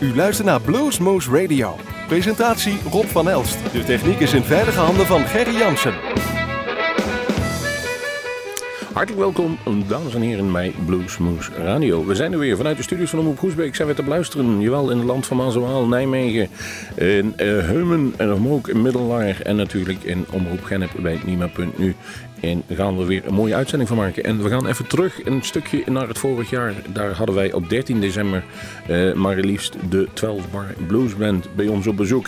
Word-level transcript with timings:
U 0.00 0.14
luistert 0.14 0.46
naar 0.46 0.60
Bluesmoose 0.60 1.30
Radio. 1.30 1.76
Presentatie 2.06 2.78
Rob 2.90 3.04
van 3.04 3.28
Elst. 3.28 3.72
De 3.72 3.84
techniek 3.84 4.20
is 4.20 4.32
in 4.32 4.42
veilige 4.42 4.80
handen 4.80 5.06
van 5.06 5.20
Gerry 5.20 5.56
Jansen. 5.56 5.94
Hartelijk 8.92 9.34
welkom, 9.34 9.58
dames 9.88 10.14
en 10.14 10.20
heren, 10.20 10.52
bij 10.52 10.74
Bluesmoose 10.86 11.50
Radio. 11.52 12.06
We 12.06 12.14
zijn 12.14 12.32
er 12.32 12.38
weer 12.38 12.56
vanuit 12.56 12.76
de 12.76 12.82
studios 12.82 13.10
van 13.10 13.18
Omroep 13.18 13.38
Goesbeek. 13.38 13.74
Zijn 13.74 13.88
we 13.88 13.94
te 13.94 14.02
beluisteren, 14.02 14.60
jawel, 14.60 14.90
in 14.90 14.96
het 14.96 15.06
land 15.06 15.26
van 15.26 15.36
Maaswaal, 15.36 15.86
Nijmegen, 15.86 16.48
in 16.94 17.34
uh, 17.36 17.58
Heumen 17.66 18.14
en 18.16 18.50
ook 18.50 18.68
in 18.68 18.82
Middelaar. 18.82 19.40
En 19.40 19.56
natuurlijk 19.56 20.02
in 20.02 20.26
Omroep 20.30 20.64
Gennep 20.64 20.90
bij 20.98 21.20
Nima.nu. 21.24 21.94
En 22.40 22.62
daar 22.66 22.76
gaan 22.76 22.98
we 22.98 23.04
weer 23.04 23.26
een 23.26 23.34
mooie 23.34 23.54
uitzending 23.54 23.88
van 23.88 23.98
maken. 23.98 24.24
En 24.24 24.42
we 24.42 24.48
gaan 24.48 24.66
even 24.66 24.86
terug 24.86 25.24
een 25.24 25.42
stukje 25.42 25.82
naar 25.86 26.08
het 26.08 26.18
vorig 26.18 26.50
jaar. 26.50 26.74
Daar 26.92 27.12
hadden 27.12 27.34
wij 27.34 27.52
op 27.52 27.68
13 27.68 28.00
december 28.00 28.44
uh, 28.90 29.12
maar 29.14 29.36
liefst 29.36 29.76
de 29.90 30.08
12 30.12 30.50
Bar 30.50 30.66
Blues 30.86 31.16
Band 31.16 31.54
bij 31.54 31.66
ons 31.66 31.86
op 31.86 31.96
bezoek. 31.96 32.26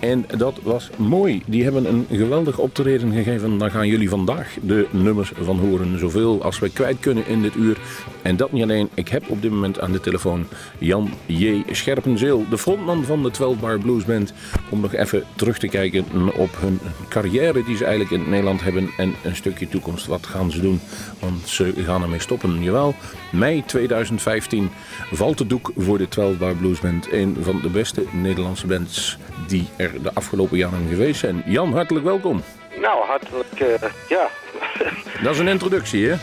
En 0.00 0.24
dat 0.36 0.58
was 0.62 0.90
mooi. 0.96 1.42
Die 1.46 1.62
hebben 1.62 1.88
een 1.88 2.06
geweldig 2.10 2.58
optreden 2.58 3.12
gegeven. 3.12 3.58
Daar 3.58 3.70
gaan 3.70 3.88
jullie 3.88 4.08
vandaag 4.08 4.56
de 4.62 4.86
nummers 4.90 5.32
van 5.40 5.58
horen. 5.58 5.98
Zoveel 5.98 6.42
als 6.42 6.58
we 6.58 6.70
kwijt 6.70 7.00
kunnen 7.00 7.26
in 7.26 7.42
dit 7.42 7.54
uur. 7.54 7.78
En 8.22 8.36
dat 8.36 8.52
niet 8.52 8.62
alleen. 8.62 8.88
Ik 8.94 9.08
heb 9.08 9.28
op 9.28 9.42
dit 9.42 9.50
moment 9.50 9.80
aan 9.80 9.92
de 9.92 10.00
telefoon 10.00 10.46
Jan 10.78 11.10
J. 11.26 11.62
Scherpenzeel, 11.70 12.44
de 12.50 12.58
frontman 12.58 13.04
van 13.04 13.22
de 13.22 13.30
12 13.30 13.60
Bar 13.60 13.78
Blues 13.78 14.04
Band. 14.04 14.32
Om 14.70 14.80
nog 14.80 14.94
even 14.94 15.24
terug 15.34 15.58
te 15.58 15.68
kijken 15.68 16.04
op 16.36 16.50
hun 16.60 16.78
carrière 17.08 17.64
die 17.64 17.76
ze 17.76 17.84
eigenlijk 17.84 18.22
in 18.22 18.30
Nederland 18.30 18.62
hebben. 18.62 18.90
En 18.96 19.14
een 19.24 19.36
stukje 19.36 19.68
toekomst. 19.68 20.06
Wat 20.06 20.26
gaan 20.26 20.50
ze 20.50 20.60
doen? 20.60 20.80
Want 21.18 21.48
ze 21.48 21.72
gaan 21.76 22.02
ermee 22.02 22.20
stoppen. 22.20 22.62
Jawel, 22.62 22.94
mei 23.32 23.62
2015 23.66 24.70
valt 25.12 25.38
de 25.38 25.46
doek 25.46 25.70
voor 25.76 25.98
de 25.98 26.08
12 26.08 26.36
Bar 26.36 26.54
Blues 26.54 26.80
Band. 26.80 27.12
Een 27.12 27.36
van 27.40 27.60
de 27.62 27.68
beste 27.68 28.04
Nederlandse 28.12 28.66
bands 28.66 29.18
die 29.46 29.68
er 29.76 30.02
de 30.02 30.10
afgelopen 30.14 30.58
jaren 30.58 30.88
geweest 30.88 31.20
zijn. 31.20 31.42
Jan, 31.46 31.72
hartelijk 31.72 32.04
welkom. 32.04 32.42
Nou, 32.80 33.04
hartelijk, 33.04 33.60
uh, 33.60 33.90
ja. 34.08 34.28
Dat 35.22 35.34
is 35.34 35.38
een 35.38 35.48
introductie, 35.48 36.08
hè? 36.08 36.16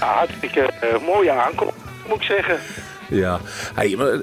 Ja, 0.00 0.06
hartstikke 0.14 0.70
uh, 0.84 1.06
mooie 1.06 1.30
aankomst, 1.30 1.76
moet 2.08 2.16
ik 2.16 2.22
zeggen. 2.22 2.58
Ja. 3.08 3.40
Hey, 3.74 3.94
maar, 3.96 4.12
uh, 4.12 4.20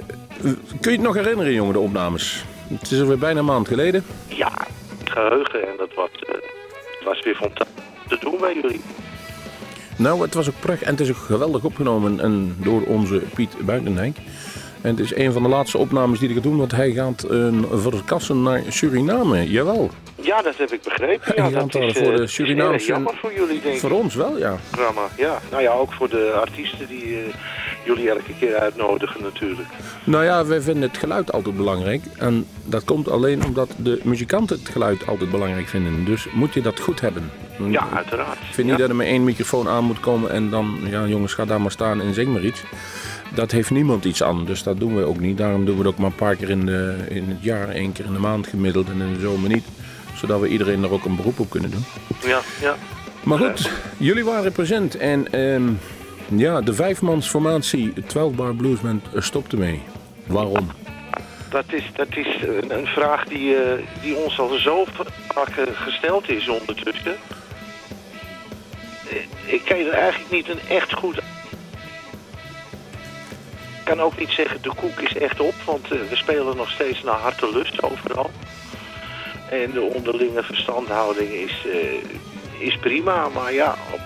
kun 0.82 0.92
je 0.92 0.98
het 0.98 1.02
nog 1.02 1.16
herinneren, 1.16 1.54
jongen, 1.54 1.74
de 1.74 1.80
opnames? 1.80 2.46
Het 2.68 2.92
is 2.92 3.00
alweer 3.02 3.18
bijna 3.18 3.40
een 3.40 3.46
maand 3.46 3.68
geleden. 3.68 4.06
Ja, 4.28 4.52
geheugen. 5.04 5.62
En 5.62 5.74
dat 5.78 5.94
was, 5.94 6.10
was 7.04 7.24
weer 7.24 7.36
fantastisch 7.36 7.84
te 8.08 8.18
doen 8.20 8.38
bij 8.40 8.54
jullie. 8.62 8.82
Nou, 9.98 10.22
het 10.22 10.34
was 10.34 10.48
ook 10.48 10.60
prachtig 10.60 10.88
en 10.88 10.92
het 10.92 11.00
is 11.00 11.10
ook 11.10 11.18
geweldig 11.18 11.64
opgenomen 11.64 12.20
en 12.20 12.56
door 12.58 12.82
onze 12.82 13.22
Piet 13.34 13.56
Buitendijk. 13.66 14.18
En 14.82 14.90
het 14.90 15.00
is 15.00 15.16
een 15.16 15.32
van 15.32 15.44
de 15.44 15.50
laatste 15.50 15.78
opnames 15.78 16.20
die 16.20 16.30
ik 16.30 16.36
ga 16.36 16.42
doen, 16.42 16.58
want 16.58 16.72
hij 16.72 16.92
gaat 16.92 17.26
uh, 17.32 17.48
verkassen 17.72 18.44
naar 18.44 18.62
Suriname. 18.68 19.50
Jawel. 19.50 19.90
Ja, 20.16 20.42
dat 20.42 20.58
heb 20.58 20.72
ik 20.72 20.82
begrepen. 20.84 21.34
Ja, 21.36 21.48
ja, 21.48 21.60
dat 21.60 21.76
is, 21.76 21.98
voor 21.98 22.16
de 22.16 22.28
Surinamese... 22.28 22.88
jammer 22.88 23.16
voor 23.16 23.34
jullie, 23.34 23.62
denk 23.62 23.74
ik. 23.74 23.80
Voor 23.80 23.92
ons 23.92 24.16
wel, 24.16 24.38
ja. 24.38 24.58
Programma. 24.70 25.02
Ja, 25.18 25.40
nou 25.52 25.64
ja, 25.64 25.72
ook 25.72 25.94
voor 25.94 26.10
de 26.10 26.32
artiesten 26.42 26.88
die 26.88 27.08
uh, 27.08 27.18
jullie 27.86 28.10
elke 28.10 28.34
keer 28.40 28.56
uitnodigen 28.56 29.22
natuurlijk. 29.24 29.68
Nou 30.04 30.24
ja, 30.24 30.46
wij 30.46 30.62
vinden 30.62 30.90
het 30.90 30.98
geluid 30.98 31.32
altijd 31.32 31.58
belangrijk. 31.58 32.02
En 32.18 32.48
dat 32.66 32.84
komt 32.84 33.10
alleen 33.10 33.46
omdat 33.46 33.70
de 33.78 34.00
muzikanten 34.04 34.60
het 34.60 34.70
geluid 34.70 35.08
altijd 35.08 35.32
belangrijk 35.32 35.68
vinden. 35.68 36.06
Dus 36.06 36.28
moet 36.34 36.54
je 36.54 36.62
dat 36.62 36.80
goed 36.80 37.02
hebben. 37.02 37.32
Ja, 37.70 37.88
uiteraard. 37.94 38.38
Ik 38.38 38.54
vind 38.54 38.58
ja. 38.58 38.64
niet 38.64 38.78
dat 38.78 38.90
er 38.90 38.96
maar 38.96 39.06
één 39.06 39.24
microfoon 39.24 39.68
aan 39.68 39.84
moet 39.84 40.00
komen 40.00 40.32
en 40.32 40.50
dan, 40.50 40.78
ja 40.90 41.06
jongens, 41.08 41.34
ga 41.34 41.46
daar 41.46 41.62
maar 41.62 41.72
staan 41.72 42.02
en 42.02 42.14
zing 42.14 42.34
maar 42.34 42.44
iets 42.44 42.64
dat 43.34 43.52
heeft 43.52 43.72
niemand 43.72 44.06
iets 44.06 44.24
aan. 44.24 44.46
Dus 44.46 44.64
dat 44.64 44.80
doen 44.80 44.96
we 44.96 45.04
ook 45.04 45.20
niet. 45.20 45.38
Daarom 45.38 45.66
doen 45.66 45.78
we 45.78 45.84
het 45.84 45.92
ook 45.92 45.98
maar 45.98 46.10
een 46.10 46.16
paar 46.16 46.36
keer 46.36 46.50
in, 46.50 46.66
de, 46.66 46.96
in 47.10 47.30
het 47.30 47.44
jaar, 47.44 47.70
één 47.70 47.92
keer 47.92 48.06
in 48.06 48.14
de 48.14 48.20
maand 48.20 48.48
gemiddeld 48.48 48.90
en 48.90 49.02
in 49.02 49.14
de 49.14 49.20
zomer 49.20 49.50
niet. 49.50 49.66
Zodat 50.16 50.40
we 50.40 50.48
iedereen 50.48 50.84
er 50.84 50.92
ook 50.92 51.06
een 51.06 51.16
beroep 51.16 51.40
op 51.40 51.50
kunnen 51.50 51.72
doen. 51.72 51.86
Ja, 52.26 52.40
ja. 52.62 52.76
Maar 53.24 53.38
goed, 53.38 53.70
jullie 53.98 54.26
waren 54.26 54.52
present 54.52 54.98
en 54.98 55.40
um, 55.40 55.80
ja, 56.36 56.62
de 56.62 56.74
vijfmansformatie 56.74 57.94
12 58.08 58.34
Bar 58.34 58.56
Blues 58.56 58.80
Band 58.80 59.06
stopte 59.16 59.58
mee. 59.58 59.82
Waarom? 60.28 60.68
Dat 61.54 61.74
is, 61.74 61.84
dat 61.96 62.08
is 62.16 62.28
een 62.68 62.88
vraag 62.88 63.26
die, 63.26 63.56
uh, 63.56 63.88
die 64.02 64.16
ons 64.16 64.40
al 64.40 64.58
zo 64.58 64.86
vaak 65.34 65.52
gesteld 65.74 66.30
is 66.30 66.50
ondertussen. 66.50 67.16
Ik 69.46 69.62
kan 69.66 69.78
er 69.78 69.94
eigenlijk 69.94 70.32
niet 70.32 70.50
een 70.50 70.60
echt 70.70 70.94
goed 70.94 71.22
ik 73.84 73.90
kan 73.90 74.02
ook 74.02 74.18
niet 74.18 74.30
zeggen 74.30 74.62
de 74.62 74.74
koek 74.76 75.00
is 75.00 75.18
echt 75.18 75.40
op, 75.40 75.54
want 75.66 75.88
we 75.88 76.08
spelen 76.12 76.56
nog 76.58 76.70
steeds 76.70 77.04
naar 77.04 77.20
hartelust 77.20 77.84
overal. 77.84 78.32
En 79.50 79.72
de 79.72 79.82
onderlinge 79.82 80.44
verstandhouding 80.44 81.32
is, 81.32 81.68
is 82.58 82.78
prima, 82.78 83.28
maar 83.30 83.54
ja, 83.54 83.76
op, 83.92 84.00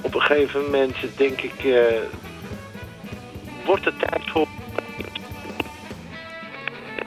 op, 0.00 0.14
een 0.14 0.20
gegeven 0.20 0.64
moment 0.64 0.96
denk 1.16 1.40
ik, 1.40 1.64
uh, 1.64 1.82
wordt 3.64 3.84
het 3.84 3.98
tijd 3.98 4.22
voor... 4.26 4.46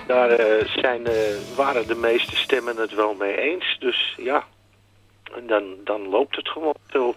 Daar 0.07 0.37
zijn, 0.75 1.07
waren 1.55 1.87
de 1.87 1.95
meeste 1.95 2.35
stemmen 2.35 2.77
het 2.77 2.93
wel 2.93 3.13
mee 3.13 3.37
eens, 3.37 3.77
dus 3.79 4.15
ja, 4.17 4.43
en 5.35 5.47
dan, 5.47 5.63
dan 5.83 6.09
loopt 6.09 6.35
het 6.35 6.49
gewoon 6.49 6.75
zo. 6.87 7.15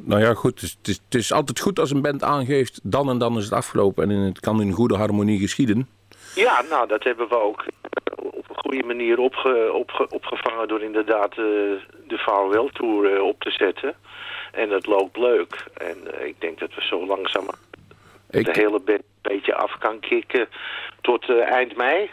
Nou 0.00 0.20
ja, 0.20 0.34
goed. 0.34 0.60
Het 0.60 0.88
is, 0.88 1.00
het 1.04 1.14
is, 1.14 1.32
altijd 1.32 1.60
goed 1.60 1.78
als 1.78 1.90
een 1.90 2.02
band 2.02 2.22
aangeeft, 2.22 2.80
dan 2.82 3.08
en 3.10 3.18
dan 3.18 3.36
is 3.36 3.44
het 3.44 3.52
afgelopen. 3.52 4.10
En 4.10 4.16
het 4.16 4.40
kan 4.40 4.60
in 4.60 4.72
goede 4.72 4.96
harmonie 4.96 5.38
geschieden. 5.38 5.88
Ja, 6.34 6.62
nou, 6.70 6.88
dat 6.88 7.04
hebben 7.04 7.28
we 7.28 7.38
ook 7.38 7.64
op 8.16 8.48
een 8.48 8.56
goede 8.56 8.82
manier 8.82 9.18
opge, 9.18 9.72
opge, 9.72 10.08
opgevangen 10.08 10.68
door 10.68 10.82
inderdaad 10.82 11.30
uh, 11.30 11.36
de 12.06 12.18
Farewell 12.18 12.70
Tour 12.72 13.22
op 13.22 13.40
te 13.40 13.50
zetten. 13.50 13.94
En 14.52 14.68
dat 14.68 14.86
loopt 14.86 15.16
leuk. 15.16 15.64
En 15.76 16.26
ik 16.26 16.40
denk 16.40 16.58
dat 16.58 16.74
we 16.74 16.82
zo 16.82 17.06
langzaam 17.06 17.46
ik... 18.30 18.44
de 18.44 18.60
hele 18.60 18.80
band 18.84 18.88
een 18.88 19.04
beetje 19.22 19.54
af 19.54 19.78
kan 19.78 20.00
kicken 20.00 20.48
tot 21.00 21.30
eind 21.40 21.76
mei. 21.76 22.10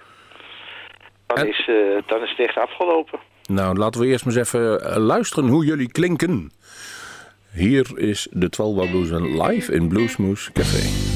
Dan, 1.27 1.37
en... 1.37 1.47
is, 1.47 1.69
dan 2.05 2.23
is 2.23 2.29
het 2.29 2.39
echt 2.39 2.57
afgelopen. 2.57 3.19
Nou, 3.49 3.77
laten 3.77 4.01
we 4.01 4.07
eerst 4.07 4.25
maar 4.25 4.35
eens 4.35 4.53
even 4.53 4.99
luisteren 4.99 5.49
hoe 5.49 5.65
jullie 5.65 5.91
klinken. 5.91 6.51
Hier 7.53 7.91
is 7.95 8.27
de 8.31 8.49
12 8.49 8.75
Bar 8.75 8.87
Blues 8.87 9.09
live 9.47 9.73
in 9.73 9.87
Bluesmoose 9.87 10.51
Café. 10.51 11.06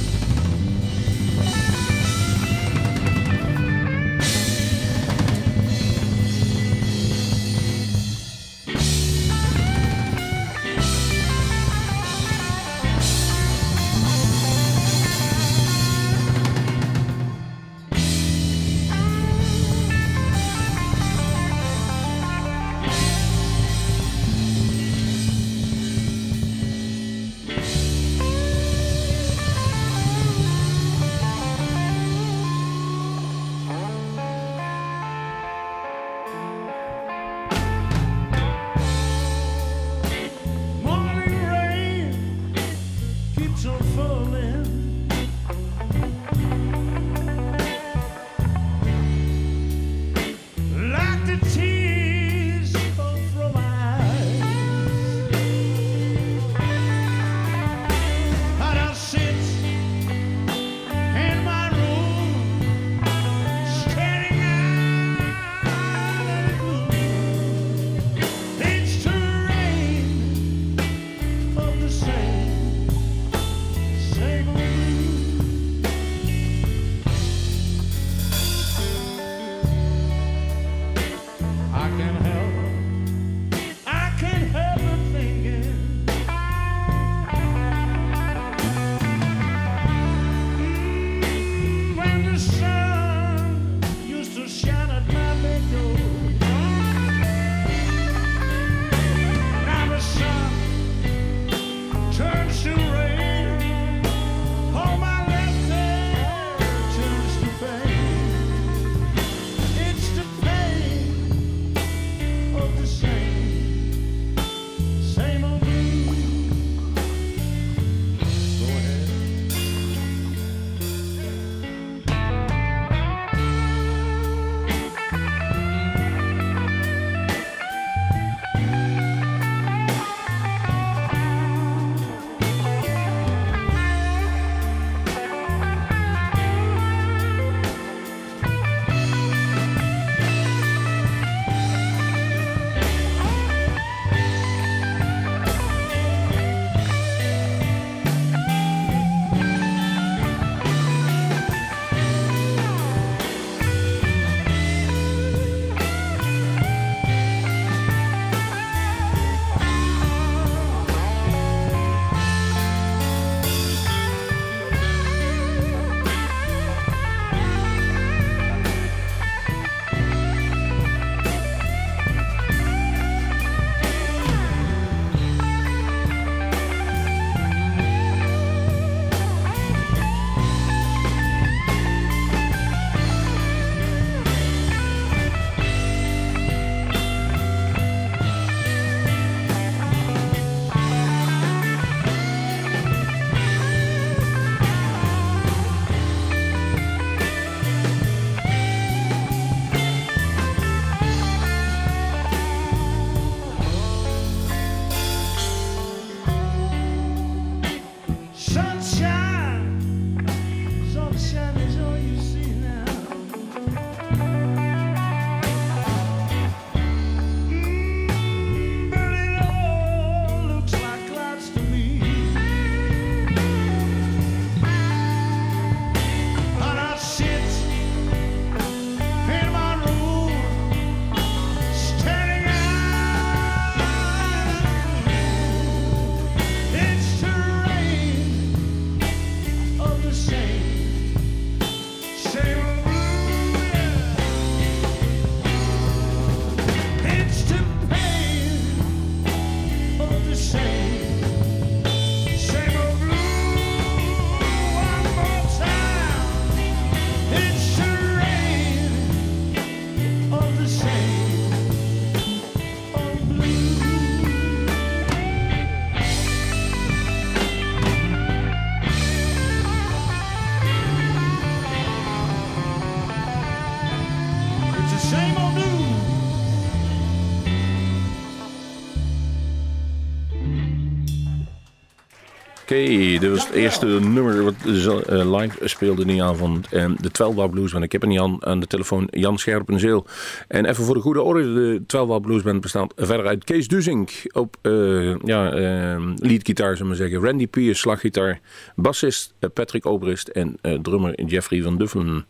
Oké, 282.82 283.20
dit 283.20 283.30
was 283.30 283.48
het 283.48 283.56
eerste 283.56 283.86
nummer 283.86 284.44
wat 284.44 284.54
uh, 284.66 285.38
live 285.38 285.68
speelde 285.68 286.06
die 286.06 286.24
avond. 286.24 286.68
En 286.72 286.96
de 287.00 287.12
12 287.12 287.36
Bar 287.36 287.50
Blues 287.50 287.72
Band. 287.72 287.84
Ik 287.84 287.92
heb 287.92 288.04
een 288.04 288.12
Jan 288.12 288.46
aan 288.46 288.60
de 288.60 288.68
telefoon, 288.68 289.08
Jan 289.12 289.38
Scherpenzeel. 289.38 290.06
En 290.48 290.66
even 290.66 290.84
voor 290.84 290.96
de 290.96 291.02
goede 291.02 291.22
orde, 291.22 291.54
de 291.54 291.84
12 291.88 292.08
Bar 292.08 292.22
Blues 292.22 292.42
Band 292.42 292.62
bestaat 292.62 292.94
verder 292.96 293.28
uit 293.28 293.44
Kees 293.44 293.68
Duzink 293.68 294.12
op 294.32 294.56
uh, 294.62 295.16
ja, 295.24 295.56
uh, 295.56 296.14
leadgitaar, 296.16 296.76
zullen 296.78 296.92
we 296.92 296.98
zeggen. 296.98 297.24
Randy 297.24 297.48
Pierce, 297.48 297.80
slaggitaar. 297.80 298.40
Bassist 298.76 299.34
Patrick 299.54 299.86
Obrist 299.86 300.28
en 300.28 300.58
drummer 300.82 301.24
Jeffrey 301.26 301.62
van 301.62 301.78
Duffelen. 301.78 302.26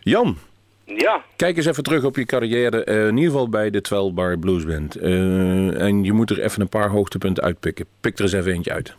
Jan, 0.00 0.36
ja. 0.84 1.24
Kijk 1.36 1.56
eens 1.56 1.66
even 1.66 1.82
terug 1.82 2.04
op 2.04 2.16
je 2.16 2.24
carrière, 2.24 2.86
uh, 2.86 3.06
in 3.06 3.16
ieder 3.16 3.30
geval 3.30 3.48
bij 3.48 3.70
de 3.70 3.80
12 3.80 4.12
Bar 4.12 4.38
Blues 4.38 4.64
Band. 4.64 5.02
Uh, 5.02 5.80
en 5.80 6.04
je 6.04 6.12
moet 6.12 6.30
er 6.30 6.40
even 6.40 6.60
een 6.60 6.68
paar 6.68 6.88
hoogtepunten 6.88 7.44
uitpikken. 7.44 7.86
Pik 8.00 8.18
er 8.18 8.24
eens 8.24 8.32
even 8.32 8.52
eentje 8.52 8.72
uit. 8.72 8.96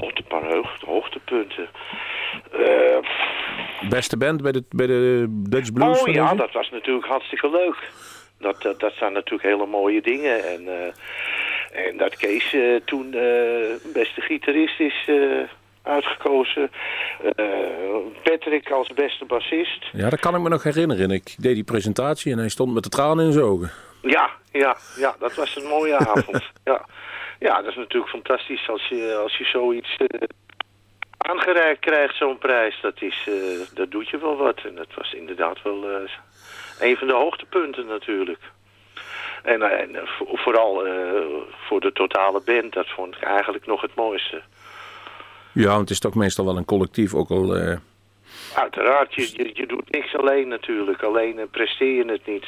God, 0.00 0.18
een 0.18 0.24
paar 0.28 0.52
hoogte, 0.52 0.86
hoogtepunten. 0.86 1.68
Uh, 2.58 2.98
Beste 3.88 4.16
band 4.16 4.42
bij 4.42 4.52
de, 4.52 4.64
bij 4.70 4.86
de 4.86 5.26
Dutch 5.28 5.72
Blues? 5.72 6.02
Oh 6.02 6.14
ja, 6.14 6.34
dat 6.34 6.52
was 6.52 6.70
natuurlijk 6.70 7.06
hartstikke 7.06 7.50
leuk. 7.50 7.90
Dat, 8.38 8.62
dat, 8.62 8.80
dat 8.80 8.92
zijn 8.92 9.12
natuurlijk 9.12 9.48
hele 9.48 9.66
mooie 9.66 10.02
dingen. 10.02 10.44
En, 10.44 10.92
en 11.72 11.96
dat 11.96 12.16
Kees 12.16 12.56
toen 12.84 13.10
beste 13.92 14.20
gitarist 14.20 14.80
is 14.80 15.08
uitgekozen. 15.88 16.70
Uh, 17.36 17.44
Patrick 18.22 18.70
als 18.70 18.88
beste 18.88 19.24
bassist. 19.24 19.84
Ja, 19.92 20.10
dat 20.10 20.20
kan 20.20 20.34
ik 20.34 20.40
me 20.40 20.48
nog 20.48 20.62
herinneren. 20.62 21.10
Ik 21.10 21.34
deed 21.38 21.54
die 21.54 21.64
presentatie 21.64 22.32
en 22.32 22.38
hij 22.38 22.48
stond 22.48 22.74
met 22.74 22.82
de 22.82 22.88
tranen 22.88 23.24
in 23.24 23.32
zijn 23.32 23.44
ogen. 23.44 23.70
Ja, 24.02 24.30
ja, 24.52 24.76
ja 24.96 25.14
dat 25.18 25.34
was 25.34 25.56
een 25.56 25.68
mooie 25.68 25.96
avond. 25.96 26.42
Ja. 26.64 26.86
Ja, 27.38 27.56
dat 27.62 27.70
is 27.70 27.76
natuurlijk 27.76 28.10
fantastisch 28.10 28.68
als 28.68 28.88
je, 28.88 29.18
als 29.22 29.36
je 29.38 29.44
zoiets 29.44 29.96
uh, 29.98 30.20
aangereikt 31.18 31.80
krijgt, 31.80 32.16
zo'n 32.16 32.38
prijs. 32.38 32.78
Dat, 32.82 33.02
is, 33.02 33.26
uh, 33.28 33.34
dat 33.74 33.90
doet 33.90 34.08
je 34.08 34.18
wel 34.18 34.36
wat. 34.36 34.60
En 34.64 34.74
dat 34.74 34.94
was 34.94 35.12
inderdaad 35.12 35.62
wel 35.62 35.84
een 36.80 36.96
van 36.96 37.06
de 37.06 37.14
hoogtepunten 37.14 37.86
natuurlijk. 37.86 38.40
En, 39.42 39.62
en 39.62 39.96
vooral 40.16 40.86
voor 41.66 41.80
de 41.80 41.92
totale 41.92 42.42
band, 42.44 42.72
dat 42.72 42.88
vond 42.88 43.16
ik 43.16 43.22
eigenlijk 43.22 43.66
nog 43.66 43.80
het 43.80 43.94
mooiste. 43.94 44.42
Ja, 45.52 45.68
want 45.68 45.80
het 45.80 45.90
is 45.90 45.98
toch 45.98 46.14
meestal 46.14 46.44
wel 46.44 46.56
een 46.56 46.64
collectief, 46.64 47.14
ook 47.14 47.30
al... 47.30 47.54
Uiteraard, 48.54 49.14
je, 49.14 49.30
je, 49.32 49.50
je, 49.52 49.66
doet 49.66 49.90
niks 49.90 50.16
alleen 50.16 50.48
natuurlijk. 50.48 51.02
Alleen 51.02 51.48
presteer 51.50 51.94
je 51.94 52.12
het 52.12 52.26
niet. 52.26 52.46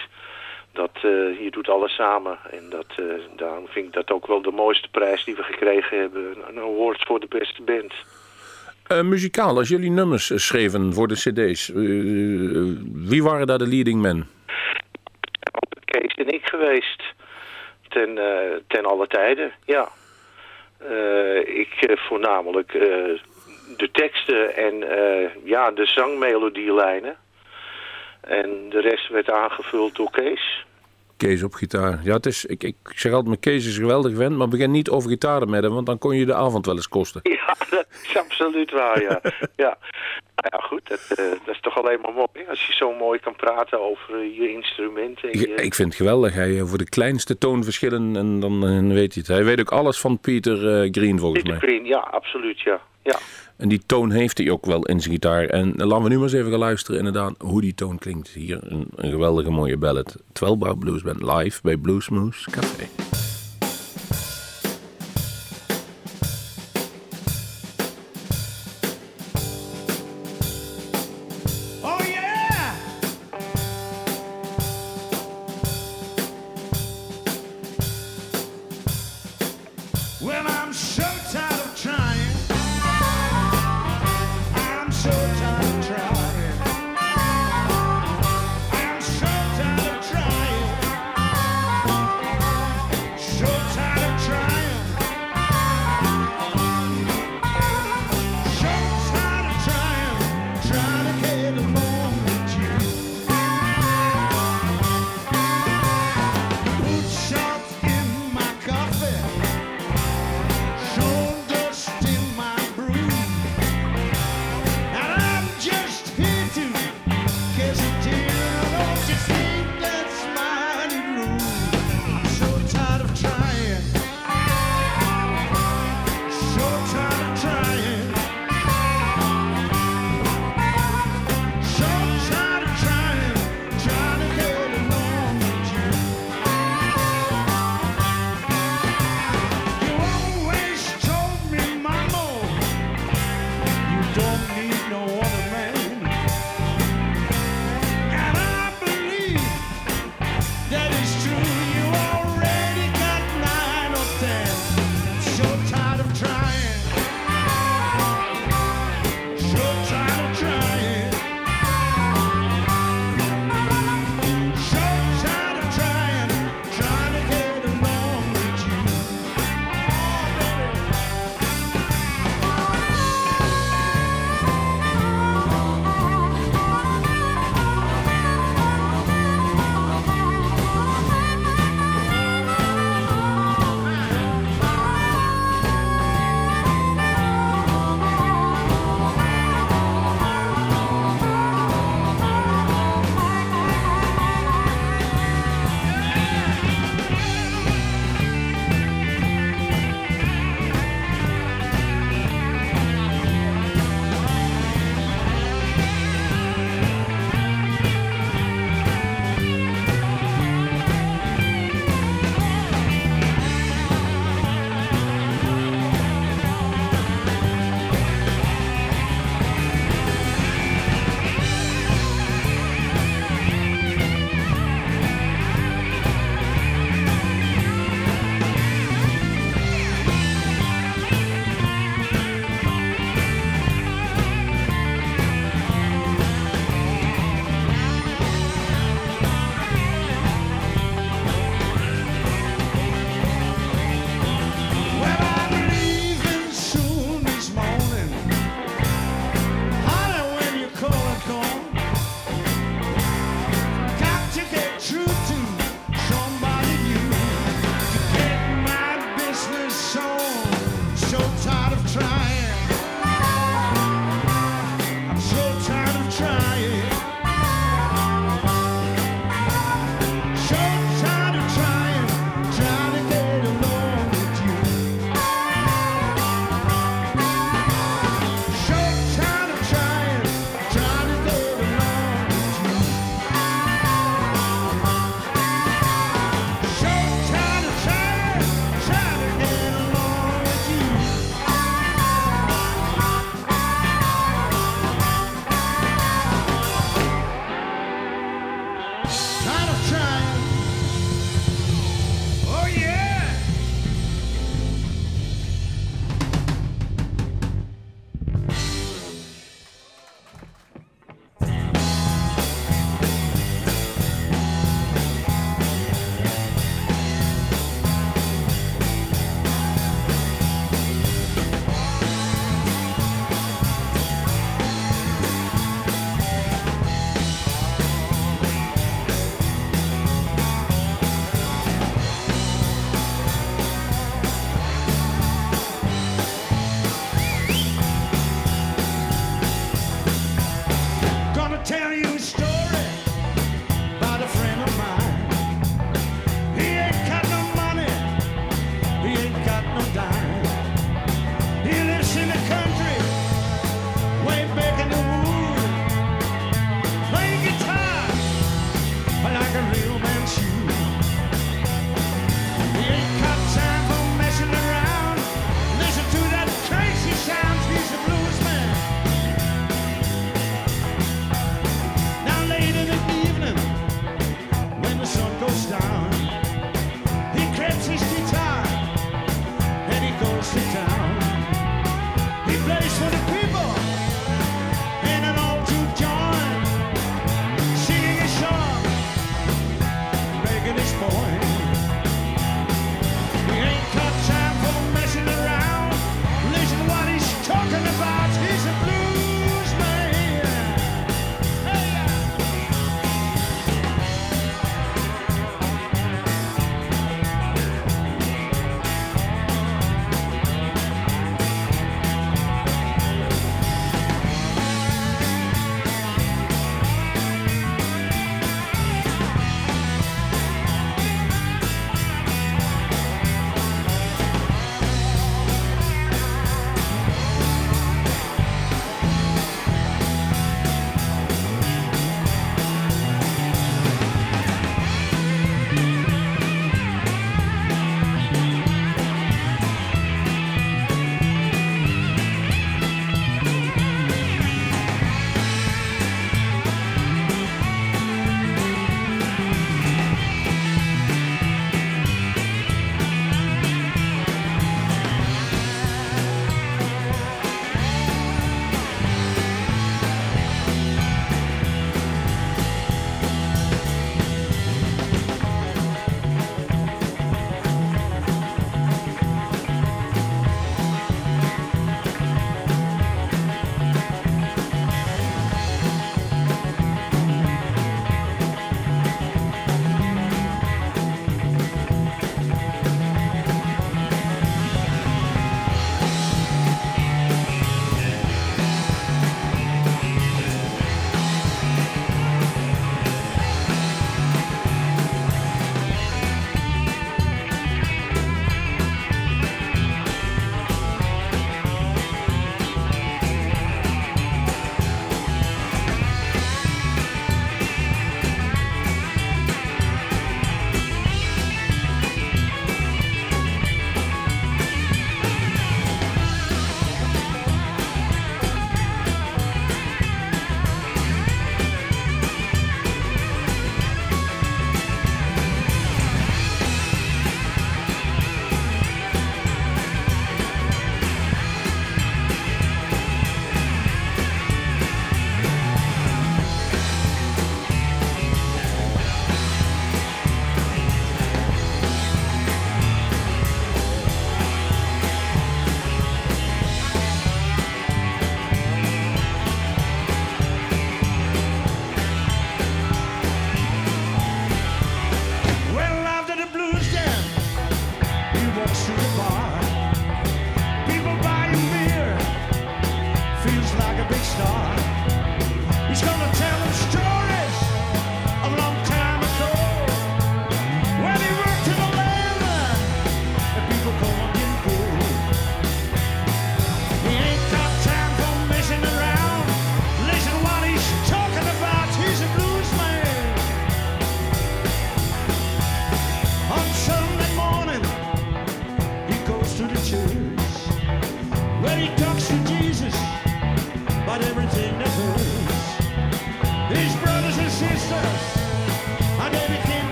Dat, 0.73 0.91
uh, 0.95 1.41
je 1.41 1.49
doet 1.51 1.69
alles 1.69 1.95
samen. 1.95 2.39
En 2.51 2.71
dat, 2.71 2.87
daarom 3.37 3.67
vind 3.69 3.87
ik 3.87 3.93
dat 3.93 4.11
ook 4.11 4.27
wel 4.27 4.43
de 4.43 4.51
mooiste 4.51 4.89
prijs 4.91 5.25
die 5.25 5.35
we 5.35 5.43
gekregen 5.43 5.99
hebben. 5.99 6.37
Een 6.49 6.59
award 6.59 7.05
voor 7.07 7.21
de 7.21 7.27
beste 7.29 7.63
band. 7.63 7.93
muzikaal, 9.09 9.57
als 9.57 9.69
jullie 9.69 9.91
nummers 9.91 10.47
schreven 10.47 10.95
voor 10.95 11.09
de 11.09 11.15
cd's, 11.15 11.69
wie 13.09 13.23
waren 13.23 13.47
daar 13.47 13.59
de 13.59 13.69
leading 13.69 14.01
men? 14.01 14.29
Kees 15.85 16.15
en 16.15 16.29
ik 16.29 16.47
geweest. 16.47 17.03
Ten, 17.89 18.19
ten 18.67 18.85
alle 18.85 19.07
tijden, 19.07 19.53
ja. 19.65 19.89
Uh, 20.89 21.59
ik 21.59 21.89
uh, 21.89 21.97
voornamelijk 21.97 22.75
uh, 22.75 22.83
de 23.77 23.89
teksten 23.93 24.57
en 24.57 24.85
ja, 25.45 25.71
de 25.71 25.87
zangmelodielijnen. 25.87 27.17
En 28.21 28.67
de 28.69 28.81
rest 28.81 29.09
werd 29.09 29.31
aangevuld 29.31 29.97
door 29.97 30.11
Kees. 30.11 30.65
Kees 31.17 31.43
op 31.43 31.55
gitaar. 31.55 32.01
Ja, 32.05 32.13
het 32.13 32.27
is, 32.27 32.45
ik, 32.45 32.63
ik 32.63 32.77
zeg 32.85 33.13
altijd, 33.13 33.29
mijn 33.29 33.41
Kees 33.41 33.67
is 33.67 33.77
een 33.77 33.83
geweldig 33.83 34.17
vent, 34.17 34.37
maar 34.37 34.49
begin 34.49 34.71
niet 34.71 34.91
over 34.91 35.11
gitaren 35.11 35.51
met 35.51 35.63
hem, 35.63 35.73
want 35.73 35.87
dan 35.87 35.99
kon 35.99 36.17
je 36.17 36.27
de 36.27 36.35
avond 36.35 36.67
wel 36.67 36.75
eens 36.75 36.89
kosten. 36.89 37.21
Ja, 37.23 37.55
dat 37.77 37.87
is 38.03 38.17
absoluut 38.17 38.71
waar, 38.71 39.03
ja. 39.03 39.21
ja. 39.57 39.79
Nou 40.41 40.49
ja, 40.51 40.59
goed, 40.59 40.89
dat, 40.89 41.19
uh, 41.19 41.31
dat 41.45 41.55
is 41.55 41.61
toch 41.61 41.79
alleen 41.79 42.01
maar 42.01 42.13
mooi. 42.13 42.49
Als 42.49 42.67
je 42.67 42.73
zo 42.73 42.95
mooi 42.95 43.19
kan 43.19 43.37
praten 43.37 43.81
over 43.81 44.25
je 44.25 44.51
instrumenten. 44.51 45.39
Je... 45.39 45.55
Ik 45.55 45.75
vind 45.75 45.89
het 45.89 45.97
geweldig. 45.97 46.35
Hij 46.35 46.63
voor 46.65 46.79
de 46.79 46.89
kleinste 46.89 47.39
toonverschillen 47.39 48.17
en 48.17 48.41
dan 48.41 48.69
uh, 48.69 48.93
weet 48.95 49.15
hij 49.15 49.23
het. 49.27 49.27
Hij 49.27 49.45
weet 49.45 49.61
ook 49.61 49.73
alles 49.73 50.01
van 50.01 50.19
Pieter 50.19 50.85
uh, 50.85 50.89
Green 50.93 51.19
volgens 51.19 51.43
Peter 51.43 51.59
mij. 51.59 51.69
Green, 51.69 51.85
ja, 51.85 51.99
absoluut, 51.99 52.61
ja. 52.61 52.81
ja. 53.03 53.19
En 53.61 53.69
die 53.69 53.81
toon 53.87 54.11
heeft 54.11 54.39
hij 54.39 54.51
ook 54.51 54.67
wel 54.67 54.85
in 54.87 55.01
zijn 55.01 55.13
gitaar. 55.13 55.45
En 55.45 55.73
laten 55.77 56.03
we 56.03 56.09
nu 56.09 56.15
maar 56.15 56.25
eens 56.25 56.33
even 56.33 56.51
gaan 56.51 56.59
luisteren 56.59 56.99
inderdaad 56.99 57.35
hoe 57.39 57.61
die 57.61 57.75
toon 57.75 57.99
klinkt. 57.99 58.29
Hier 58.29 58.59
een, 58.63 58.87
een 58.95 59.11
geweldige 59.11 59.51
mooie 59.51 59.77
ballad. 59.77 60.17
12 60.33 60.59
Bar 60.59 60.79
Blues 60.79 61.03
Band 61.03 61.23
live 61.23 61.61
bij 61.63 61.77
Bluesmoose 61.77 62.51
Café. 62.51 63.10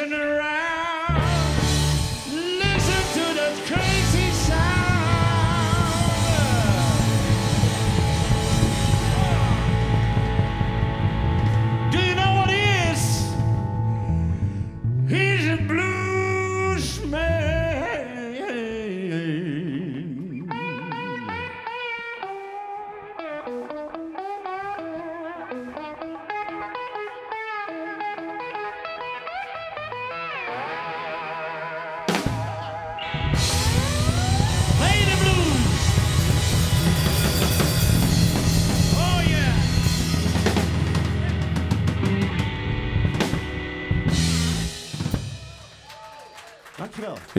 Commissioner 0.00 0.39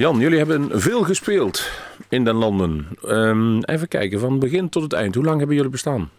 Jan, 0.01 0.19
jullie 0.19 0.37
hebben 0.37 0.81
veel 0.81 1.03
gespeeld 1.03 1.71
in 2.09 2.23
den 2.23 2.35
landen. 2.35 2.87
Ehm, 3.03 3.59
even 3.61 3.87
kijken, 3.87 4.19
van 4.19 4.39
begin 4.39 4.69
tot 4.69 4.83
het 4.83 4.93
eind. 4.93 5.15
Hoe 5.15 5.23
lang 5.23 5.37
hebben 5.37 5.55
jullie 5.55 5.71
bestaan? 5.71 6.11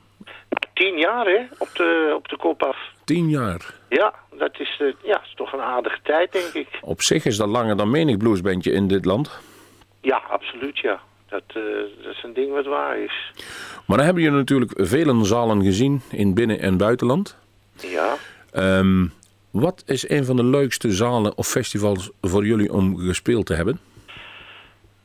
Tien 0.74 0.98
jaar, 0.98 1.26
hè, 1.26 1.40
op 1.58 1.68
de, 1.74 2.12
op 2.16 2.28
de 2.28 2.36
kop 2.36 2.62
af. 2.62 2.76
Tien 3.04 3.28
jaar. 3.28 3.74
Ja, 3.88 4.14
dat 4.38 4.60
is, 4.60 4.76
eh, 4.80 4.86
ja, 5.02 5.20
is 5.22 5.34
toch 5.34 5.52
een 5.52 5.60
aardige 5.60 5.98
tijd, 6.02 6.32
denk 6.32 6.52
ik. 6.52 6.68
Op 6.80 7.02
zich 7.02 7.24
is 7.24 7.36
dat 7.36 7.48
langer 7.48 7.76
dan 7.76 7.90
menig 7.90 8.16
bluesbandje 8.16 8.72
in 8.72 8.88
dit 8.88 9.04
land. 9.04 9.38
Ja, 10.00 10.22
absoluut, 10.30 10.78
ja. 10.78 11.00
Dat, 11.28 11.42
eh, 11.46 11.54
dat 12.02 12.12
is 12.12 12.22
een 12.22 12.34
ding 12.34 12.52
wat 12.52 12.66
waar 12.66 12.98
is. 12.98 13.32
Maar 13.86 13.96
dan 13.96 14.06
hebben 14.06 14.22
jullie 14.22 14.38
natuurlijk 14.38 14.72
vele 14.76 15.24
zalen 15.24 15.62
gezien 15.62 16.02
in 16.10 16.34
binnen- 16.34 16.60
en 16.60 16.76
buitenland. 16.76 17.36
Ja. 17.76 18.14
Ehm, 18.52 19.06
wat 19.52 19.82
is 19.86 20.08
een 20.08 20.24
van 20.24 20.36
de 20.36 20.44
leukste 20.44 20.92
zalen 20.92 21.36
of 21.36 21.46
festivals 21.46 22.10
voor 22.20 22.44
jullie 22.46 22.72
om 22.72 22.96
gespeeld 22.98 23.46
te 23.46 23.54
hebben? 23.54 23.80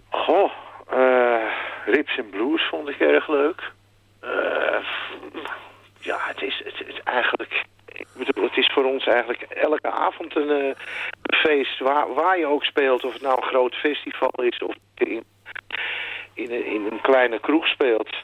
Goh, 0.10 0.52
eh 0.90 1.28
Rips 1.86 2.20
and 2.20 2.30
Blues 2.30 2.68
vond 2.70 2.90
ik 2.90 3.00
erg 3.00 3.28
leuk. 3.28 3.72
Eh, 4.20 4.80
ja, 6.00 6.18
het 6.20 6.42
is, 6.42 6.62
het 6.64 6.88
is 6.88 7.00
eigenlijk... 7.04 7.66
Ik 7.86 8.08
bedoel, 8.26 8.44
het 8.44 8.58
is 8.58 8.72
voor 8.74 8.84
ons 8.84 9.06
eigenlijk 9.06 9.42
elke 9.42 9.92
avond 9.92 10.36
een 10.36 10.50
eh, 10.50 10.76
feest 11.40 11.80
waar, 11.80 12.14
waar 12.14 12.38
je 12.38 12.46
ook 12.46 12.64
speelt. 12.64 13.04
Of 13.04 13.14
het 13.14 13.22
nou 13.22 13.38
een 13.38 13.48
groot 13.48 13.76
festival 13.76 14.32
is 14.44 14.58
of 14.58 14.76
in, 14.96 15.24
in, 16.34 16.52
een, 16.52 16.66
in 16.66 16.88
een 16.92 17.02
kleine 17.02 17.40
kroeg 17.40 17.68
speelt. 17.68 18.16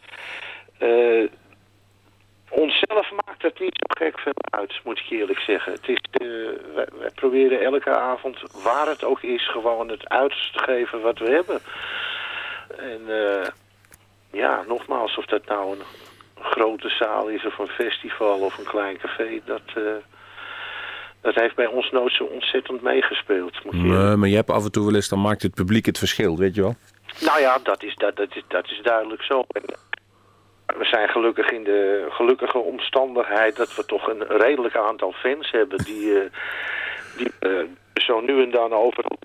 Onszelf 2.56 3.12
maakt 3.26 3.42
het 3.42 3.60
niet 3.60 3.76
zo 3.76 4.06
gek 4.06 4.20
veel 4.20 4.34
uit, 4.50 4.80
moet 4.84 5.00
ik 5.00 5.10
eerlijk 5.10 5.40
zeggen. 5.40 5.72
Het 5.74 5.88
is, 5.88 6.00
eh, 6.12 6.28
wij, 6.76 6.88
wij 7.00 7.10
proberen 7.16 7.62
elke 7.62 7.90
avond, 7.90 8.38
waar 8.64 8.88
het 8.88 9.04
ook 9.04 9.22
is, 9.22 9.50
gewoon 9.50 9.90
het 9.90 10.10
uiterste 10.10 10.58
te 10.58 10.64
geven 10.64 11.02
wat 11.02 11.20
we 11.20 11.30
hebben. 11.30 11.60
En 12.78 13.02
eh, 13.08 13.48
ja, 14.32 14.64
nogmaals, 14.68 15.18
of 15.18 15.26
dat 15.26 15.46
nou 15.46 15.72
een, 15.72 15.82
een 16.38 16.44
grote 16.44 16.90
zaal 16.90 17.28
is 17.28 17.46
of 17.46 17.58
een 17.58 17.68
festival 17.68 18.40
of 18.40 18.58
een 18.58 18.66
klein 18.66 18.98
café, 18.98 19.42
dat, 19.46 19.62
eh, 19.76 19.84
dat 21.22 21.36
heeft 21.36 21.56
bij 21.56 21.68
ons 21.68 21.92
nooit 21.92 22.14
zo 22.14 22.24
ontzettend 22.24 22.82
meegespeeld. 22.82 23.64
Moet 23.64 23.74
je 23.74 23.82
Nee, 23.82 24.16
maar 24.16 24.30
je 24.30 24.36
hebt 24.36 24.50
af 24.50 24.64
en 24.64 24.72
toe 24.72 24.86
wel 24.86 24.96
eens, 24.96 25.10
dan 25.10 25.22
maakt 25.22 25.42
het 25.42 25.54
publiek 25.54 25.86
het 25.86 25.98
verschil, 25.98 26.38
weet 26.38 26.56
je 26.56 26.62
wel? 26.62 26.76
Nou 27.22 27.40
ja, 27.40 27.60
dat 27.64 27.84
is, 27.84 27.96
dat, 27.96 28.16
dat 28.16 28.36
is, 28.36 28.44
dat 28.48 28.66
is 28.66 28.80
duidelijk 28.84 29.22
zo. 29.22 29.44
En 29.48 29.64
we 30.66 30.86
zijn 30.86 31.10
gelukkig 31.10 31.52
in 31.52 31.64
de 31.64 32.08
gelukkige 32.10 32.58
omstandigheid 32.58 33.56
dat 33.56 33.76
we 33.76 33.86
toch 33.86 34.08
een 34.08 34.24
redelijk 34.24 34.76
aantal 34.76 35.12
fans 35.12 35.52
hebben 35.52 35.78
die, 35.84 36.20
eh, 36.20 36.30
die 37.18 37.32
eh, 37.40 37.64
zo 37.94 38.22
nu 38.22 38.44
en 38.44 38.52
dan 38.52 38.74
overal 38.74 39.18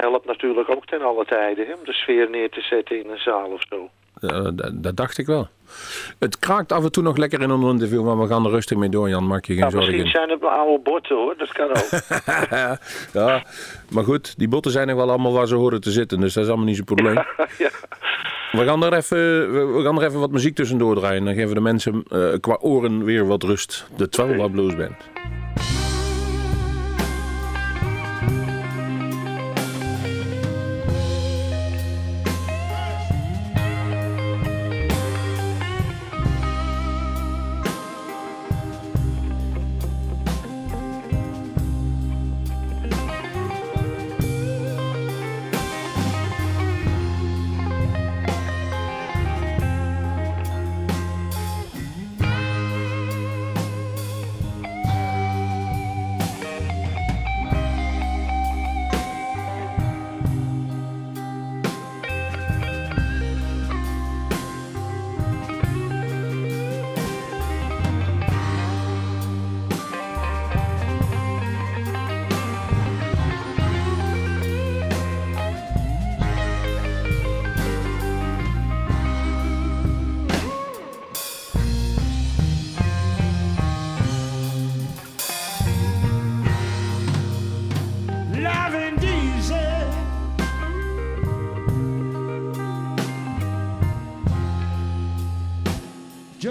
helpt 0.00 0.26
natuurlijk 0.26 0.70
ook 0.70 0.86
ten 0.86 1.02
alle 1.02 1.24
tijden 1.24 1.66
hè, 1.66 1.72
om 1.72 1.84
de 1.84 1.92
sfeer 1.92 2.30
neer 2.30 2.50
te 2.50 2.60
zetten 2.60 2.98
in 3.04 3.10
een 3.10 3.18
zaal 3.18 3.50
of 3.50 3.62
zo. 3.68 3.88
Ja, 4.20 4.50
dat, 4.74 4.96
dacht 4.96 5.18
ik 5.18 5.26
wel. 5.26 5.48
Het 6.18 6.38
kraakt 6.38 6.72
af 6.72 6.84
en 6.84 6.92
toe 6.92 7.02
nog 7.02 7.16
lekker 7.16 7.40
in 7.42 7.50
een 7.50 7.62
interview, 7.62 8.04
maar 8.04 8.18
we 8.18 8.26
gaan 8.26 8.44
er 8.44 8.50
rustig 8.50 8.76
mee 8.78 8.88
door, 8.88 9.08
Jan. 9.08 9.26
Maak 9.26 9.44
je 9.44 9.52
geen 9.52 9.62
Nou, 9.62 9.76
misschien 9.76 9.96
zorgen. 9.98 10.16
zijn 10.18 10.30
het 10.30 10.44
oude 10.44 10.82
botten 10.82 11.16
hoor, 11.16 11.34
dat 11.38 11.52
kan 11.52 11.68
ook. 11.68 11.88
ja, 13.22 13.42
maar 13.90 14.04
goed, 14.04 14.38
die 14.38 14.48
botten 14.48 14.72
zijn 14.72 14.86
nog 14.86 14.96
wel 14.96 15.08
allemaal 15.10 15.32
waar 15.32 15.46
ze 15.46 15.54
horen 15.54 15.80
te 15.80 15.90
zitten, 15.90 16.20
dus 16.20 16.32
dat 16.34 16.42
is 16.42 16.48
allemaal 16.48 16.66
niet 16.66 16.76
zo'n 16.76 16.84
probleem. 16.84 17.14
ja. 17.58 17.70
We 18.52 18.64
gaan 18.64 18.84
er 18.84 18.92
even, 18.92 19.52
we- 19.52 19.66
we 19.78 19.82
gaan 19.84 20.00
er 20.00 20.06
even 20.08 20.20
wat 20.20 20.30
muziek 20.30 20.54
tussendoor 20.54 20.94
draaien. 20.96 21.24
Dan 21.24 21.34
geven 21.34 21.54
de 21.54 21.60
mensen 21.60 22.02
eh, 22.10 22.32
qua 22.40 22.56
oren 22.60 23.04
weer 23.04 23.26
wat 23.26 23.42
rust. 23.42 23.86
De 23.96 24.08
12 24.08 24.36
Watt 24.36 24.52
Blues 24.52 24.76
Band. 24.76 24.94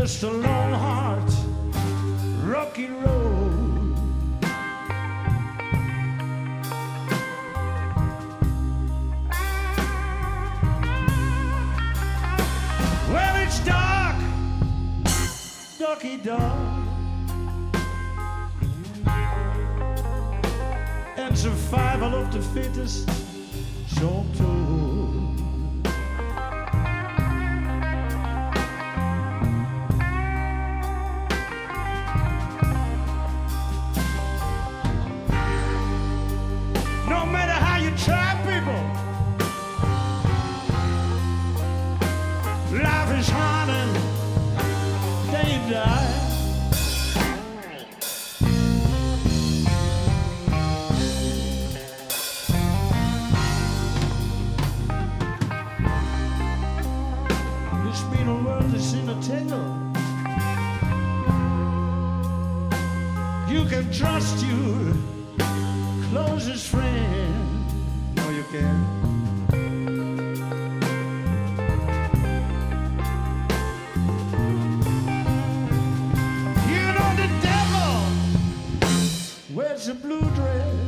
crystal 0.06 0.55
a 79.88 79.93
blue 79.93 80.21
dress. 80.21 80.85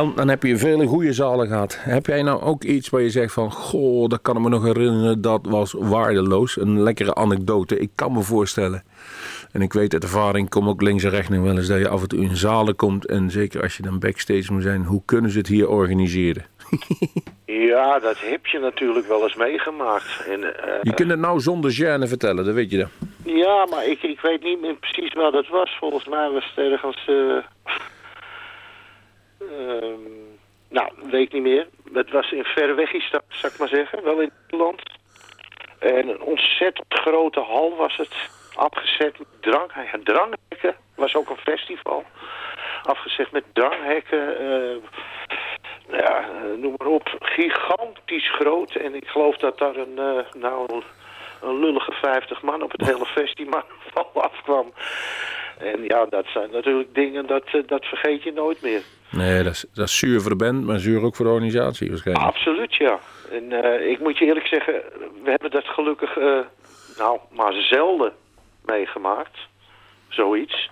Jan, 0.00 0.12
dan 0.16 0.28
heb 0.28 0.42
je 0.42 0.56
vele 0.56 0.86
goede 0.86 1.12
zalen 1.12 1.46
gehad. 1.46 1.78
Heb 1.80 2.06
jij 2.06 2.22
nou 2.22 2.42
ook 2.42 2.64
iets 2.64 2.88
waar 2.88 3.00
je 3.00 3.10
zegt 3.10 3.32
van... 3.32 3.52
Goh, 3.52 4.08
dat 4.08 4.22
kan 4.22 4.36
ik 4.36 4.42
me 4.42 4.48
nog 4.48 4.64
herinneren, 4.64 5.20
dat 5.20 5.40
was 5.42 5.74
waardeloos. 5.78 6.56
Een 6.56 6.82
lekkere 6.82 7.14
anekdote, 7.14 7.78
ik 7.78 7.90
kan 7.94 8.12
me 8.12 8.22
voorstellen. 8.22 8.84
En 9.52 9.62
ik 9.62 9.72
weet 9.72 9.92
uit 9.92 10.02
ervaring, 10.02 10.48
kom 10.48 10.68
ook 10.68 10.82
links 10.82 11.04
en 11.04 11.10
rechts 11.10 11.28
nog 11.28 11.42
wel 11.42 11.56
eens... 11.56 11.66
dat 11.66 11.78
je 11.78 11.88
af 11.88 12.02
en 12.02 12.08
toe 12.08 12.20
in 12.20 12.36
zalen 12.36 12.76
komt. 12.76 13.06
En 13.06 13.30
zeker 13.30 13.62
als 13.62 13.76
je 13.76 13.82
dan 13.82 13.98
backstage 13.98 14.52
moet 14.52 14.62
zijn... 14.62 14.84
hoe 14.84 15.02
kunnen 15.04 15.30
ze 15.30 15.38
het 15.38 15.46
hier 15.46 15.68
organiseren? 15.68 16.44
Ja, 17.44 17.98
dat 17.98 18.18
heb 18.18 18.46
je 18.46 18.58
natuurlijk 18.58 19.06
wel 19.08 19.22
eens 19.22 19.34
meegemaakt. 19.34 20.24
En, 20.28 20.42
eh, 20.42 20.78
Je 20.82 20.94
kunt 20.94 21.10
het 21.10 21.18
nou 21.18 21.40
zonder 21.40 21.72
gêne 21.72 22.08
vertellen, 22.08 22.44
dat 22.44 22.54
weet 22.54 22.70
je 22.70 22.78
dan. 22.78 22.88
Ja, 23.24 23.66
maar 23.70 23.86
ik, 23.86 24.02
ik 24.02 24.20
weet 24.20 24.42
niet 24.42 24.60
meer 24.60 24.74
precies 24.74 25.12
waar 25.12 25.30
dat 25.30 25.48
was. 25.48 25.76
Volgens 25.78 26.08
mij 26.08 26.30
was 26.30 26.52
het 26.54 26.64
ergens... 26.64 27.04
eh 27.06 27.74
nou, 30.68 30.92
weet 31.10 31.32
niet 31.32 31.42
meer. 31.42 31.68
Het 31.92 32.10
was 32.10 32.32
in 32.32 32.44
Verwegistad, 32.44 33.24
zou 33.28 33.52
ik 33.52 33.58
maar 33.58 33.68
zeggen. 33.68 34.04
Wel 34.04 34.20
in 34.20 34.32
Nederland. 34.40 34.82
En 35.78 36.08
een 36.08 36.22
ontzettend 36.22 36.86
grote 36.88 37.40
hal 37.40 37.76
was 37.76 37.96
het. 37.96 38.14
Afgezet 38.54 39.18
met 39.18 39.28
drang, 39.40 39.72
ja, 39.74 39.98
dranghekken. 40.04 40.76
was 40.94 41.14
ook 41.14 41.30
een 41.30 41.36
festival. 41.36 42.04
Afgezet 42.82 43.30
met 43.32 43.44
dranghekken. 43.52 44.38
eh, 44.38 44.76
ja, 45.90 46.28
eh, 46.28 46.58
noem 46.58 46.74
maar 46.76 46.88
op. 46.88 47.16
Gigantisch 47.20 48.30
groot. 48.30 48.74
En 48.74 48.94
ik 48.94 49.06
geloof 49.06 49.36
dat 49.36 49.58
daar 49.58 49.76
een, 49.76 49.98
eh, 49.98 50.40
nou, 50.40 50.82
een, 51.42 51.58
lullige 51.58 51.92
50 51.92 52.42
man 52.42 52.62
op 52.62 52.72
het 52.72 52.86
hele 52.86 53.06
festival 53.06 53.62
afkwam. 54.14 54.72
En 55.58 55.84
ja, 55.84 56.06
dat 56.06 56.26
zijn 56.26 56.50
natuurlijk 56.50 56.94
dingen, 56.94 57.26
dat, 57.26 57.44
eh, 57.44 57.62
dat 57.66 57.84
vergeet 57.84 58.22
je 58.22 58.32
nooit 58.32 58.62
meer. 58.62 58.82
Nee, 59.10 59.42
dat 59.42 59.52
is, 59.52 59.64
dat 59.74 59.88
is 59.88 59.98
zuur 59.98 60.20
voor 60.20 60.30
de 60.30 60.36
band, 60.36 60.64
maar 60.64 60.78
zuur 60.78 61.02
ook 61.02 61.16
voor 61.16 61.24
de 61.24 61.30
organisatie 61.30 61.88
waarschijnlijk. 61.88 62.26
Absoluut, 62.26 62.74
ja. 62.74 62.98
En 63.30 63.52
eh, 63.52 63.90
ik 63.90 64.00
moet 64.00 64.18
je 64.18 64.24
eerlijk 64.24 64.46
zeggen, 64.46 64.74
we 65.22 65.30
hebben 65.30 65.50
dat 65.50 65.64
gelukkig, 65.64 66.16
eh, 66.16 66.38
nou, 66.98 67.18
maar 67.30 67.52
zelden 67.52 68.12
meegemaakt. 68.64 69.38
Zoiets. 70.08 70.70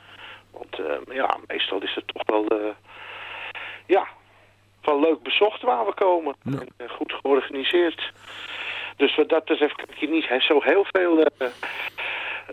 Want 0.50 0.76
ja, 1.12 1.36
meestal 1.46 1.82
is 1.82 1.94
het 1.94 2.04
toch 2.06 2.22
wel, 2.26 2.74
ja, 3.86 4.06
wel 4.82 5.00
leuk 5.00 5.22
bezocht 5.22 5.62
waar 5.62 5.86
we 5.86 5.94
komen. 5.94 6.34
Ja. 6.42 6.58
En 6.76 6.88
goed 6.88 7.12
georganiseerd. 7.12 8.12
Dus 8.98 9.16
wat 9.16 9.28
dat 9.28 9.44
betreft 9.44 9.74
kan 9.76 9.84
ik 9.90 9.96
je 9.96 10.08
niet 10.08 10.42
zo 10.42 10.60
heel 10.62 10.86
veel 10.92 11.22
eh, 11.22 11.46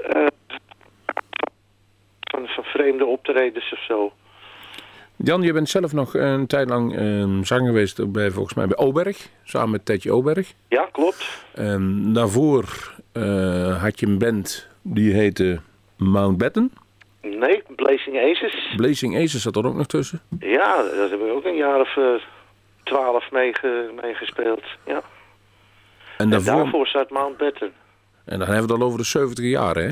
eh, 0.03 0.27
van, 2.31 2.47
van 2.47 2.63
vreemde 2.63 3.05
optredens 3.05 3.71
of 3.73 3.83
zo. 3.83 4.11
Jan, 5.15 5.41
je 5.41 5.53
bent 5.53 5.69
zelf 5.69 5.93
nog 5.93 6.13
een 6.13 6.47
tijd 6.47 6.69
lang 6.69 6.95
eh, 6.97 7.25
zanger 7.41 7.65
geweest 7.67 8.11
bij, 8.11 8.31
volgens 8.31 8.53
mij 8.55 8.67
bij 8.67 8.77
Oberg. 8.77 9.27
Samen 9.43 9.69
met 9.69 9.85
Tetje 9.85 10.11
Oberg. 10.11 10.53
Ja, 10.69 10.87
klopt. 10.91 11.43
En 11.53 12.13
daarvoor 12.13 12.93
eh, 13.13 13.81
had 13.81 13.99
je 13.99 14.05
een 14.05 14.17
band 14.17 14.67
die 14.81 15.13
heette 15.13 15.59
Mountbatten. 15.97 16.71
Nee, 17.21 17.63
Blazing 17.75 18.17
Aces. 18.19 18.73
Blazing 18.75 19.15
Aces 19.15 19.41
zat 19.41 19.55
er 19.55 19.65
ook 19.67 19.75
nog 19.75 19.87
tussen. 19.87 20.21
Ja, 20.39 20.75
dat 20.83 21.09
hebben 21.09 21.27
we 21.27 21.33
ook 21.33 21.45
een 21.45 21.55
jaar 21.55 21.79
of 21.79 21.97
twaalf 22.83 23.31
meege- 23.31 23.91
meegespeeld. 24.01 24.63
Ja. 24.85 25.01
En 26.17 26.23
En 26.23 26.29
daarvoor, 26.29 26.53
daarvoor 26.63 26.87
staat 26.87 27.09
Mountbatten. 27.09 27.73
en 28.25 28.39
dan 28.39 28.47
hebben 28.47 28.67
we 28.67 28.73
het 28.73 28.81
al 28.81 28.87
over 28.87 28.99
de 28.99 29.05
70 29.05 29.45
jaar, 29.45 29.75
hè? 29.75 29.89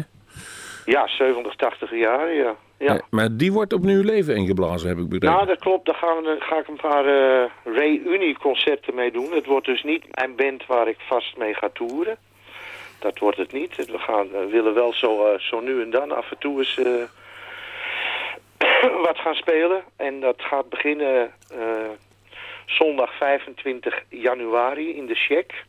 Ja, 0.86 1.07
70, 1.07 1.55
80 1.55 1.91
jaar, 1.91 2.34
ja. 2.34 2.55
ja. 2.78 2.95
Eh, 2.95 3.01
Maar 3.09 3.28
die 3.38 3.51
wordt 3.51 3.74
opnieuw 3.74 4.03
leven 4.03 4.36
ingeblazen, 4.36 4.88
heb 4.88 4.97
ik 4.97 5.09
begrepen. 5.09 5.36
Nou, 5.36 5.45
dat 5.47 5.59
klopt. 5.59 5.86
Daar 5.86 5.95
gaan 5.95 6.24
we, 6.24 6.36
ga 6.39 6.57
ik 6.57 6.67
een 6.67 6.80
paar 6.82 7.05
eh 7.05 7.49
reunieconcerten 7.63 8.95
mee 8.95 9.11
doen. 9.11 9.32
Het 9.32 9.45
wordt 9.45 9.65
dus 9.65 9.84
niet 9.84 10.05
mijn 10.15 10.36
band 10.36 10.65
waar 10.65 10.88
ik 10.88 10.97
vast 10.99 11.38
mee 11.38 11.53
ga 11.53 11.69
toeren. 11.74 12.17
Dat 12.99 13.19
wordt 13.19 13.38
het 13.38 13.51
niet. 13.51 13.76
We 13.76 13.97
gaan, 13.97 14.30
we 14.32 14.47
willen 14.51 14.74
wel 14.74 14.93
zo, 14.93 15.26
eh, 15.26 15.39
zo 15.39 15.59
nu 15.59 15.82
en 15.82 15.89
dan 15.89 16.11
af 16.11 16.32
en 16.32 16.38
toe 16.38 16.57
eens 16.57 16.78
eh, 16.78 17.03
wat 19.05 19.17
gaan 19.17 19.36
spelen. 19.36 19.84
En 19.95 20.19
dat 20.19 20.41
gaat 20.41 20.69
beginnen 20.69 21.32
eh, 21.51 21.89
zondag 22.65 23.17
25 23.17 24.03
januari 24.09 24.95
in 24.95 25.05
de 25.05 25.15
Check. 25.15 25.63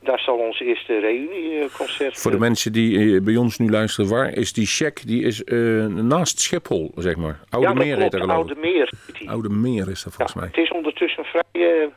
Daar 0.00 0.18
zal 0.18 0.36
ons 0.36 0.60
eerste 0.60 0.98
reunieconcert... 0.98 2.20
Voor 2.20 2.30
de 2.30 2.38
mensen 2.38 2.72
die 2.72 3.14
eh, 3.16 3.22
bij 3.22 3.36
ons 3.36 3.58
nu 3.58 3.70
luisteren, 3.70 4.10
waar 4.10 4.32
is 4.32 4.52
die 4.52 4.66
check? 4.66 5.06
Die 5.06 5.22
is 5.22 5.44
eh, 5.44 5.58
naast 5.86 6.40
Schiphol, 6.40 6.92
zeg 6.96 7.16
maar. 7.16 7.40
Oude 7.50 7.68
ja, 7.68 7.74
Meer 7.74 7.96
heet 7.98 8.10
dat 8.10 8.20
geloof 8.20 8.36
Oude 8.36 8.52
ik. 8.52 8.60
Meer. 8.60 8.92
heet 9.06 9.18
die. 9.18 9.30
Oude 9.30 9.48
Meer 9.48 9.90
is 9.90 10.02
dat 10.02 10.14
volgens 10.14 10.32
Ja, 10.34 10.40
mij. 10.40 10.48
Het 10.48 10.56
is 10.56 10.70
ondertussen 10.70 11.24
een 11.24 11.30
vrij 11.30 11.80
eh, 11.82 11.88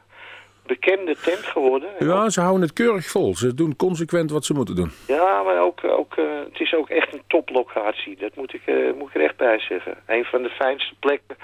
bekende 0.65 1.15
tent 1.23 1.45
geworden. 1.45 1.89
Ja, 1.99 2.29
ze 2.29 2.41
houden 2.41 2.61
het 2.61 2.73
keurig 2.73 3.05
vol. 3.05 3.35
Ze 3.35 3.53
doen 3.53 3.75
consequent 3.75 4.31
wat 4.31 4.45
ze 4.45 4.53
moeten 4.53 4.75
doen. 4.75 4.91
Ja, 5.07 5.41
maar 5.43 5.61
ook, 5.61 5.83
ook, 5.83 6.15
het 6.51 6.59
is 6.59 6.73
ook 6.73 6.89
echt 6.89 7.13
een 7.13 7.23
toplocatie. 7.27 8.17
Dat 8.19 8.35
moet 8.35 8.53
ik, 8.53 8.61
moet 8.97 9.09
ik 9.09 9.15
er 9.15 9.21
echt 9.21 9.37
bij 9.37 9.59
zeggen. 9.59 9.95
Een 10.07 10.23
van 10.23 10.41
de 10.41 10.49
fijnste 10.49 10.95
plekken, 10.99 11.35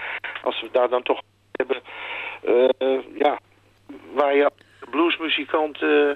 als 0.44 0.62
we 0.62 0.70
daar 0.72 0.90
dan 0.90 1.04
toch 1.04 1.22
hebben, 1.52 1.82
ja, 3.18 3.40
waar 4.14 4.36
je 4.36 4.50
bluesmuzikant 4.90 5.82
eh, 5.82 6.10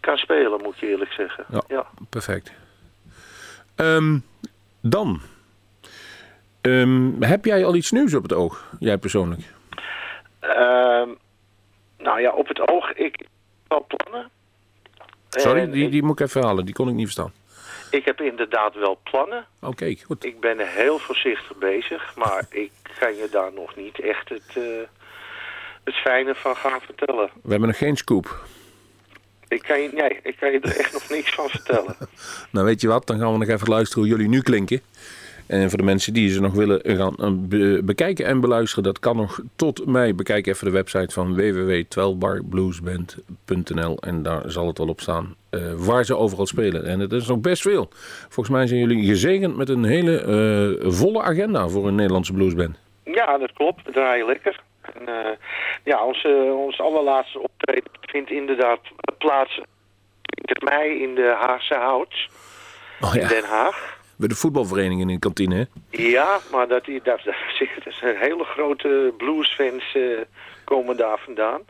kan 0.00 0.16
spelen, 0.16 0.60
moet 0.62 0.78
je 0.78 0.86
eerlijk 0.88 1.12
zeggen. 1.12 1.44
Ja. 1.50 1.62
ja. 1.68 1.86
Perfect. 2.08 2.52
Ehm, 3.76 4.18
dan. 4.80 5.20
Ehm, 6.60 7.22
heb 7.22 7.44
jij 7.44 7.64
al 7.64 7.74
iets 7.74 7.90
nieuws 7.90 8.14
op 8.14 8.22
het 8.22 8.32
oog? 8.32 8.70
Jij 8.78 8.98
persoonlijk? 8.98 9.40
Ehm, 10.40 11.08
nou 11.98 12.20
ja, 12.20 12.30
op 12.32 12.48
het 12.48 12.68
oog, 12.68 12.92
ik 12.92 13.14
heb 13.18 13.28
wel 13.68 13.86
plannen. 13.88 14.30
Sorry, 15.30 15.60
En 15.60 15.70
die, 15.70 15.84
ik- 15.84 15.90
die 15.90 16.02
moet 16.02 16.20
ik 16.20 16.26
even 16.26 16.42
halen. 16.44 16.64
Die 16.64 16.74
kon 16.74 16.88
ik 16.88 16.94
niet 16.94 17.04
verstaan. 17.04 17.32
Ik 17.90 18.04
heb 18.04 18.20
inderdaad 18.20 18.74
wel 18.74 19.00
plannen. 19.02 19.46
Oké, 19.60 19.94
goed. 20.04 20.24
Ik 20.24 20.40
ben 20.40 20.58
heel 20.58 20.98
voorzichtig 20.98 21.56
bezig, 21.56 22.16
maar 22.16 22.46
ik 22.50 22.70
kan 22.98 23.14
je 23.14 23.28
daar 23.30 23.52
nog 23.52 23.76
niet 23.76 24.00
echt 24.00 24.28
het, 24.28 24.42
eh, 24.56 24.62
het 25.84 25.94
fijne 25.94 26.34
van 26.34 26.56
gaan 26.56 26.80
vertellen. 26.80 27.30
We 27.42 27.50
hebben 27.50 27.68
nog 27.68 27.78
geen 27.78 27.96
scoop. 27.96 28.44
Ik 29.48 29.62
kan, 29.62 29.80
je, 29.80 29.90
nee, 29.94 30.18
ik 30.22 30.36
kan 30.40 30.52
je 30.52 30.60
er 30.60 30.76
echt 30.78 30.92
nog 30.92 31.08
niks 31.10 31.34
van 31.34 31.48
vertellen. 31.48 31.96
Nou, 32.52 32.66
weet 32.66 32.80
je 32.80 32.88
wat? 32.88 33.06
Dan 33.06 33.18
gaan 33.18 33.32
we 33.32 33.38
nog 33.38 33.48
even 33.48 33.68
luisteren 33.68 34.02
hoe 34.04 34.12
jullie 34.12 34.28
nu 34.28 34.40
klinken. 34.42 34.80
En 35.46 35.68
voor 35.68 35.78
de 35.78 35.84
mensen 35.84 36.12
die 36.12 36.28
ze 36.30 36.40
nog 36.40 36.52
willen 36.52 36.80
gaan 36.84 37.16
eh, 37.16 37.30
be- 37.34 37.80
bekijken 37.84 38.26
en 38.26 38.40
beluisteren, 38.40 38.84
dat 38.84 38.98
kan 38.98 39.16
nog 39.16 39.40
tot 39.56 39.86
mei. 39.86 40.14
Bekijk 40.14 40.46
even 40.46 40.64
de 40.64 40.70
website 40.72 41.14
van 41.14 41.34
www.12barbluesband.nl 41.34 43.96
en 44.00 44.22
daar 44.22 44.42
zal 44.50 44.66
het 44.66 44.78
wel 44.78 44.88
op 44.88 45.00
staan 45.00 45.34
eh, 45.50 45.60
waar 45.76 46.04
ze 46.04 46.16
overal 46.16 46.46
spelen. 46.46 46.84
En 46.84 47.00
het 47.00 47.12
is 47.12 47.26
nog 47.26 47.38
best 47.40 47.62
veel. 47.62 47.88
Volgens 48.28 48.48
mij 48.56 48.66
zijn 48.66 48.80
jullie 48.80 49.04
gezegend 49.06 49.56
met 49.56 49.68
een 49.68 49.84
hele 49.84 50.18
eh, 50.20 50.70
volle 50.90 51.22
agenda 51.22 51.68
voor 51.68 51.86
een 51.88 51.94
Nederlandse 51.94 52.32
bluesband. 52.32 52.76
Ja, 53.04 53.38
dat 53.38 53.52
klopt. 53.52 53.84
We 53.84 53.92
draaien 53.92 54.26
lekker. 54.26 54.60
En, 54.82 55.08
eh, 55.08 55.36
ja, 55.84 56.04
onze, 56.04 56.52
onze 56.56 56.82
allerlaatste 56.82 57.38
optreden 57.38 57.90
vindt 58.00 58.30
inderdaad 58.30 58.80
plaats 59.18 59.60
20 60.22 60.60
mei 60.70 61.02
in 61.02 61.14
de 61.14 61.36
Haagse 61.40 61.74
Hout 61.74 62.28
Oh 63.00 63.14
in 63.14 63.20
ja, 63.20 63.28
Den 63.28 63.44
Haag. 63.44 63.98
bij 64.16 64.28
de 64.28 64.34
voetbalvereniging 64.34 65.00
in 65.00 65.06
de 65.06 65.18
kantine. 65.18 65.54
hè? 65.54 65.64
Ja, 66.02 66.38
maar 66.50 66.68
dat, 66.68 66.84
dat, 66.84 67.02
dat, 67.04 67.20
dat 67.84 67.94
zijn 67.94 68.16
hele 68.16 68.44
grote 68.44 69.14
bluesfans 69.16 69.94
eh, 69.94 70.02
komen 70.64 70.96
daar 70.96 71.18
vandaan. 71.24 71.60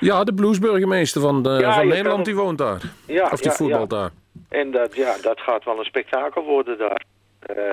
Ja, 0.00 0.24
de 0.24 0.34
bluesburgemeester 0.34 1.20
van, 1.20 1.42
de, 1.42 1.50
Ja, 1.50 1.74
van 1.74 1.86
Nederland 1.88 2.14
kan 2.14 2.22
die 2.22 2.34
woont 2.36 2.58
daar. 2.58 2.80
Ja, 3.06 3.28
Of 3.32 3.40
die 3.40 3.50
voetbalt 3.50 3.90
daar. 3.90 4.10
En 4.48 4.70
dat, 4.70 4.94
ja, 4.96 5.16
dat 5.22 5.40
gaat 5.40 5.64
wel 5.64 5.78
een 5.78 5.84
spektakel 5.84 6.42
worden 6.44 6.78
daar. 6.78 7.02
Eh, 7.40 7.70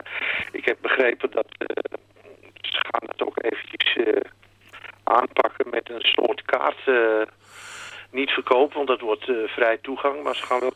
ik 0.52 0.66
heb 0.66 0.78
begrepen 0.82 1.32
dat 1.32 1.46
eh, 1.58 1.68
ze 2.62 2.80
gaan 2.92 3.10
het 3.12 3.22
ook 3.24 3.44
eventjes 3.44 3.96
eh, 3.96 4.22
aanpakken 5.06 5.70
met 5.70 5.90
een 5.90 6.02
soort 6.02 6.42
kaart. 6.42 6.78
eh, 6.86 7.22
niet 8.12 8.30
verkopen, 8.30 8.76
want 8.76 8.88
dat 8.88 9.00
wordt 9.00 9.30
eh, 9.30 9.36
vrij 9.46 9.78
toegang. 9.82 10.24
Maar 10.24 10.36
ze 10.36 10.46
gaan 10.46 10.60
wel, 10.60 10.74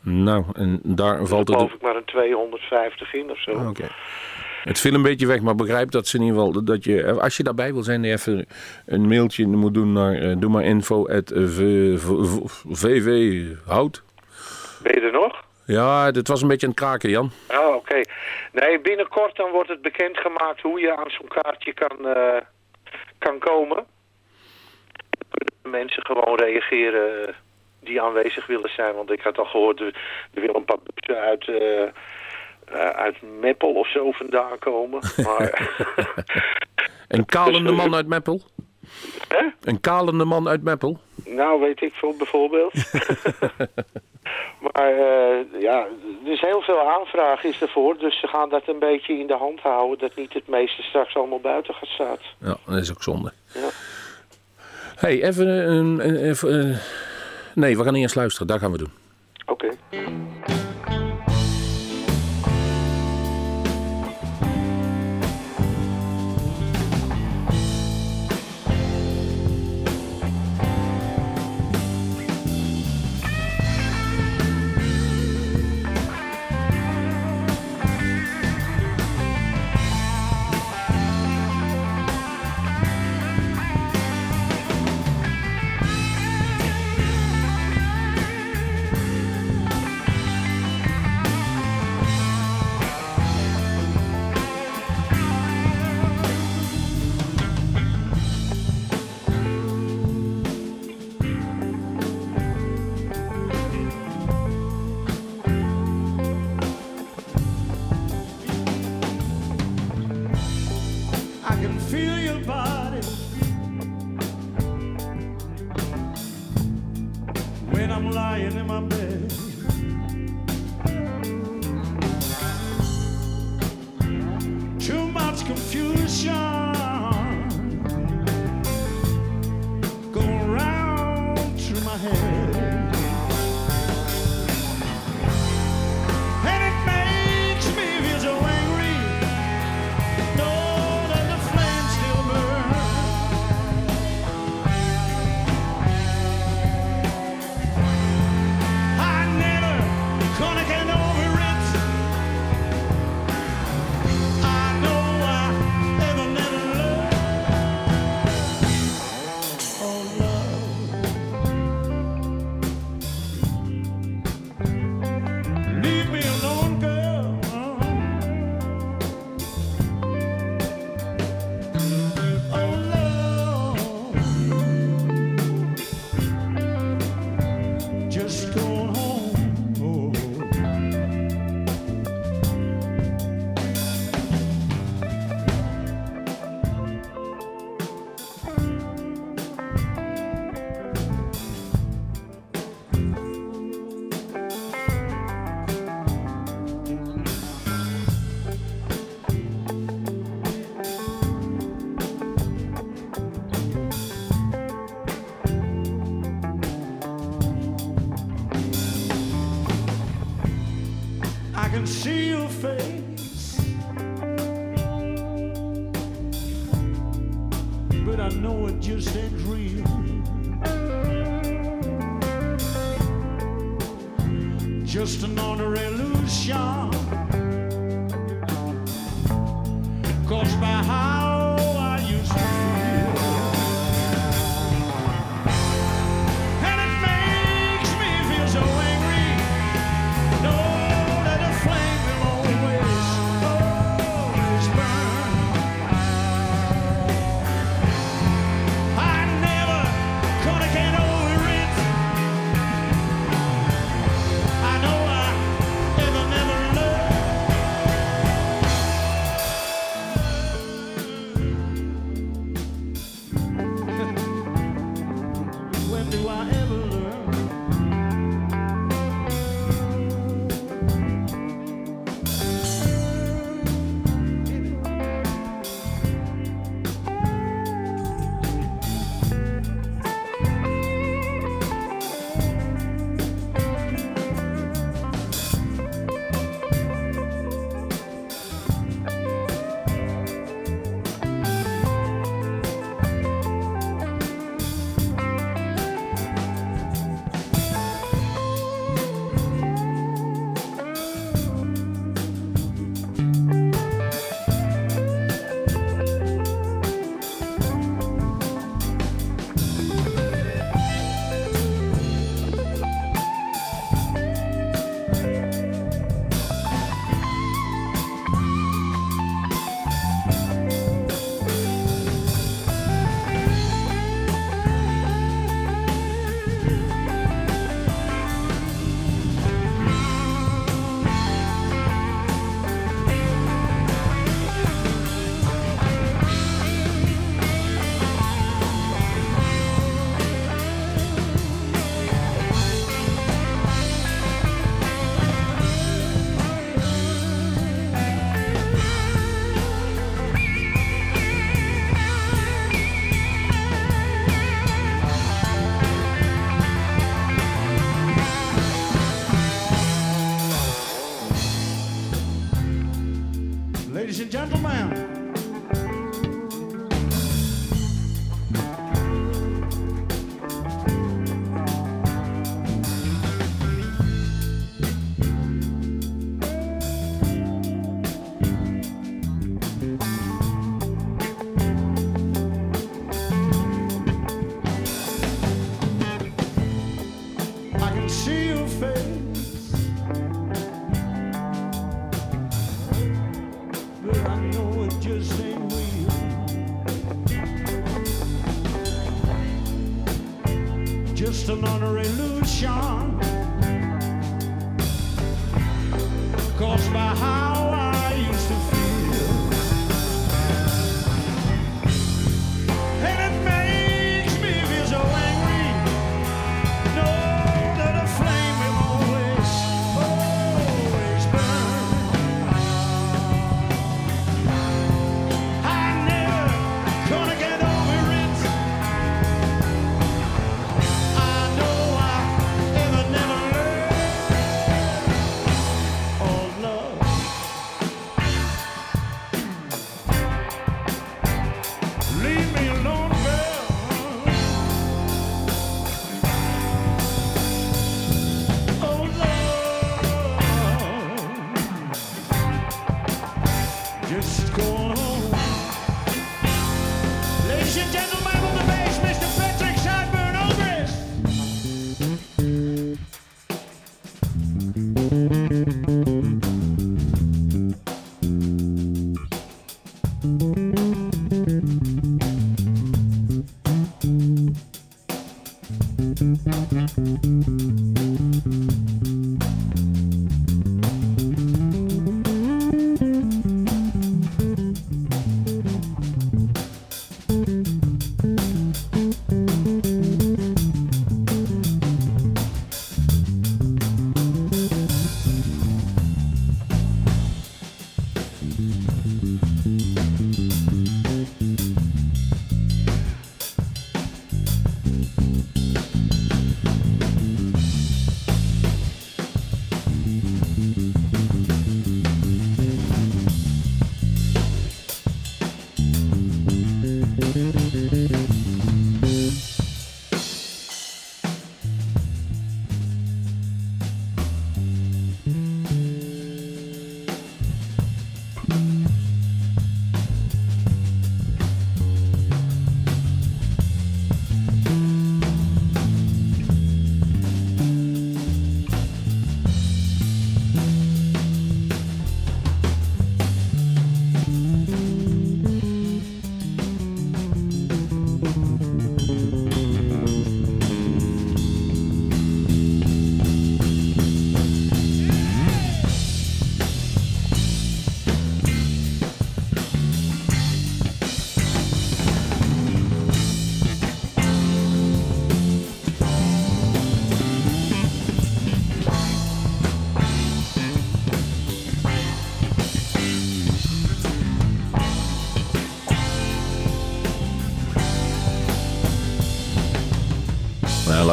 Nou, 0.00 0.44
en 0.54 0.80
daar 0.82 1.26
valt 1.26 1.48
het... 1.48 1.56
geloof 1.56 1.72
ik, 1.72 1.82
maar 1.82 1.96
een 1.96 2.04
250 2.04 3.14
in 3.14 3.30
of 3.30 3.38
zo. 3.42 3.50
Oké. 3.50 3.88
Het 4.64 4.80
viel 4.80 4.94
een 4.94 5.02
beetje 5.02 5.26
weg, 5.26 5.40
maar 5.40 5.54
begrijp 5.54 5.90
dat 5.90 6.06
ze 6.06 6.16
in 6.16 6.22
ieder 6.22 6.38
geval 6.38 6.64
dat 6.64 6.84
je, 6.84 7.20
als 7.20 7.36
je 7.36 7.42
daarbij 7.42 7.72
wil 7.72 7.82
zijn, 7.82 8.04
even 8.04 8.46
een 8.86 9.08
mailtje 9.08 9.46
moet 9.46 9.74
doen 9.74 9.92
naar 9.92 10.14
eh, 10.14 10.34
doe 10.38 10.50
maar 10.50 10.64
info 10.64 11.08
at. 11.08 11.32
Ben 14.82 14.94
je 14.94 15.00
er 15.00 15.12
nog? 15.12 15.43
Ja, 15.66 16.10
dit 16.10 16.28
was 16.28 16.42
een 16.42 16.48
beetje 16.48 16.66
aan 16.66 16.72
het 16.72 16.80
kraken, 16.82 17.10
Jan. 17.10 17.30
Oh, 17.48 17.74
oké. 17.74 18.00
Nee, 18.52 18.80
binnenkort 18.80 19.36
dan 19.36 19.50
wordt 19.50 19.68
het 19.68 19.82
bekendgemaakt 19.82 20.60
hoe 20.60 20.80
je 20.80 20.96
aan 20.96 21.10
zo'n 21.10 21.28
kaartje 21.28 21.72
kan, 21.74 22.06
eh, 22.08 22.40
kan 23.18 23.38
komen. 23.38 23.84
Kunnen 25.28 25.80
mensen 25.80 26.06
gewoon 26.06 26.38
reageren 26.38 27.34
die 27.80 28.02
aanwezig 28.02 28.46
willen 28.46 28.70
zijn. 28.70 28.94
Want 28.94 29.10
ik 29.10 29.20
had 29.20 29.38
al 29.38 29.44
gehoord, 29.44 29.80
er, 29.80 29.86
er 30.34 30.40
willen 30.40 30.56
een 30.56 30.64
paar 30.64 30.78
bussen 30.94 31.24
uit, 31.24 31.48
eh, 31.48 32.88
uit 32.88 33.22
Meppel 33.40 33.72
of 33.72 33.90
zo 33.90 34.10
vandaan 34.12 34.58
komen. 34.58 35.00
Maar, 35.26 35.68
Een 37.08 37.26
kalende 37.26 37.72
man 37.82 37.94
uit 37.94 38.06
Meppel. 38.06 38.40
Hè? 39.28 39.46
Een 39.60 39.80
kalende 39.80 40.24
man 40.24 40.48
uit 40.48 40.62
Meppel. 40.62 40.98
nou, 41.24 41.60
weet 41.60 41.80
ik 41.82 41.94
veel 41.94 42.16
bijvoorbeeld. 42.16 42.72
maar 44.72 44.92
eh, 44.92 45.60
ja, 45.60 45.86
er 46.24 46.32
is 46.32 46.40
heel 46.40 46.60
veel 46.62 46.80
aanvraag 46.90 47.44
is 47.44 47.60
ervoor. 47.60 47.98
Dus 47.98 48.20
ze 48.20 48.26
gaan 48.26 48.48
dat 48.48 48.62
een 48.68 48.78
beetje 48.78 49.18
in 49.18 49.26
de 49.26 49.36
hand 49.36 49.60
houden. 49.60 49.98
Dat 49.98 50.16
niet 50.16 50.32
het 50.32 50.48
meeste 50.48 50.82
straks 50.82 51.14
allemaal 51.16 51.40
buiten 51.40 51.74
gaat 51.74 51.88
staan. 51.88 52.16
Ja, 52.38 52.56
dat 52.66 52.76
is 52.80 52.90
ook 52.90 53.02
zonde. 53.02 53.32
Ja. 53.54 53.68
hey, 54.96 55.22
even 55.22 55.48
een... 55.48 56.08
een- 56.08 56.16
even, 56.28 56.78
nee, 57.54 57.76
we 57.76 57.84
gaan 57.84 57.94
eerst 57.94 58.14
luisteren. 58.14 58.46
Dat 58.46 58.58
gaan 58.58 58.72
we 58.72 58.78
doen. 58.78 58.92
Oké. 59.46 59.68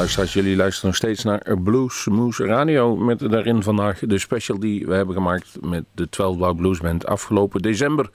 Luisteraars, 0.01 0.33
jullie 0.33 0.55
luisteren 0.55 0.87
nog 0.87 0.95
steeds 0.95 1.23
naar 1.23 1.57
Blues 1.63 2.05
Moose 2.05 2.45
Radio. 2.45 2.95
Met 2.95 3.19
daarin 3.19 3.63
vandaag 3.63 3.99
de 3.99 4.17
special 4.17 4.59
die 4.59 4.85
we 4.85 4.93
hebben 4.93 5.15
gemaakt 5.15 5.57
met 5.61 5.83
de 5.93 6.09
12 6.09 6.37
Bar 6.37 6.55
Blues 6.55 6.79
Band. 6.79 7.05
Afgelopen 7.05 7.61
december, 7.61 8.09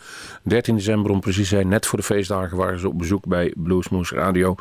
13 0.47 0.75
december 0.77 1.11
om 1.11 1.21
precies 1.21 1.49
zijn, 1.49 1.69
net 1.69 1.87
voor 1.87 1.99
de 1.99 2.05
feestdagen 2.05 2.57
waren 2.57 2.79
ze 2.79 2.89
op 2.89 2.99
bezoek 2.99 3.27
bij 3.27 3.53
Blues 3.57 3.89
Moose 3.89 4.15
Radio. 4.15 4.55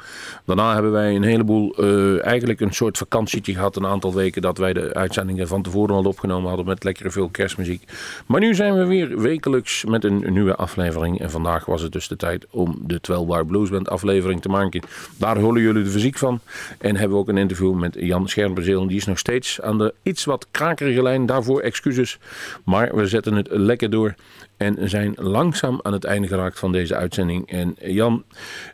Daarna 0.45 0.73
hebben 0.73 0.91
wij 0.91 1.15
een 1.15 1.23
heleboel, 1.23 1.75
eh, 1.75 2.25
eigenlijk 2.25 2.59
een 2.59 2.73
soort 2.73 2.97
vakantietje 2.97 3.53
gehad. 3.53 3.75
Een 3.75 3.85
aantal 3.85 4.13
weken 4.13 4.41
dat 4.41 4.57
wij 4.57 4.73
de 4.73 4.93
uitzendingen 4.93 5.47
van 5.47 5.61
tevoren 5.61 5.95
al 5.95 6.03
opgenomen 6.03 6.47
hadden 6.47 6.65
met 6.65 6.83
lekkere 6.83 7.11
veel 7.11 7.29
kerstmuziek. 7.29 7.83
Maar 8.25 8.39
nu 8.39 8.55
zijn 8.55 8.77
we 8.77 8.85
weer 8.85 9.21
wekelijks 9.21 9.85
met 9.85 10.03
een 10.03 10.25
nieuwe 10.33 10.55
aflevering. 10.55 11.19
En 11.19 11.31
vandaag 11.31 11.65
was 11.65 11.81
het 11.81 11.91
dus 11.91 12.07
de 12.07 12.15
tijd 12.15 12.45
om 12.49 12.81
de 12.81 13.01
12 13.01 13.27
Bar 13.27 13.45
Blues 13.45 13.69
Band 13.69 13.89
aflevering 13.89 14.41
te 14.41 14.49
maken. 14.49 14.81
Daar 15.17 15.37
horen 15.37 15.61
jullie 15.61 15.83
de 15.83 15.89
fysiek 15.89 16.17
van. 16.17 16.39
En 16.79 16.95
hebben 16.95 17.17
we 17.17 17.23
ook 17.23 17.29
een 17.29 17.37
interview 17.37 17.73
met 17.73 17.95
Jan 17.99 18.27
Schermbezeel. 18.27 18.87
Die 18.87 18.97
is 18.97 19.05
nog 19.05 19.19
steeds 19.19 19.61
aan 19.61 19.77
de 19.77 19.93
iets 20.03 20.25
wat 20.25 20.47
krakerige 20.51 21.01
lijn. 21.01 21.25
Daarvoor 21.25 21.61
excuses. 21.61 22.19
Maar 22.63 22.95
we 22.95 23.07
zetten 23.07 23.33
het 23.33 23.47
lekker 23.51 23.89
door. 23.89 24.15
En 24.57 24.89
zijn 24.89 25.13
langzaam 25.15 25.74
aan 25.83 25.93
het 25.93 26.03
einde 26.03 26.27
geraakt 26.27 26.59
van 26.59 26.71
deze 26.71 26.95
uitzending. 26.95 27.51
En 27.51 27.75
Jan, 27.79 28.23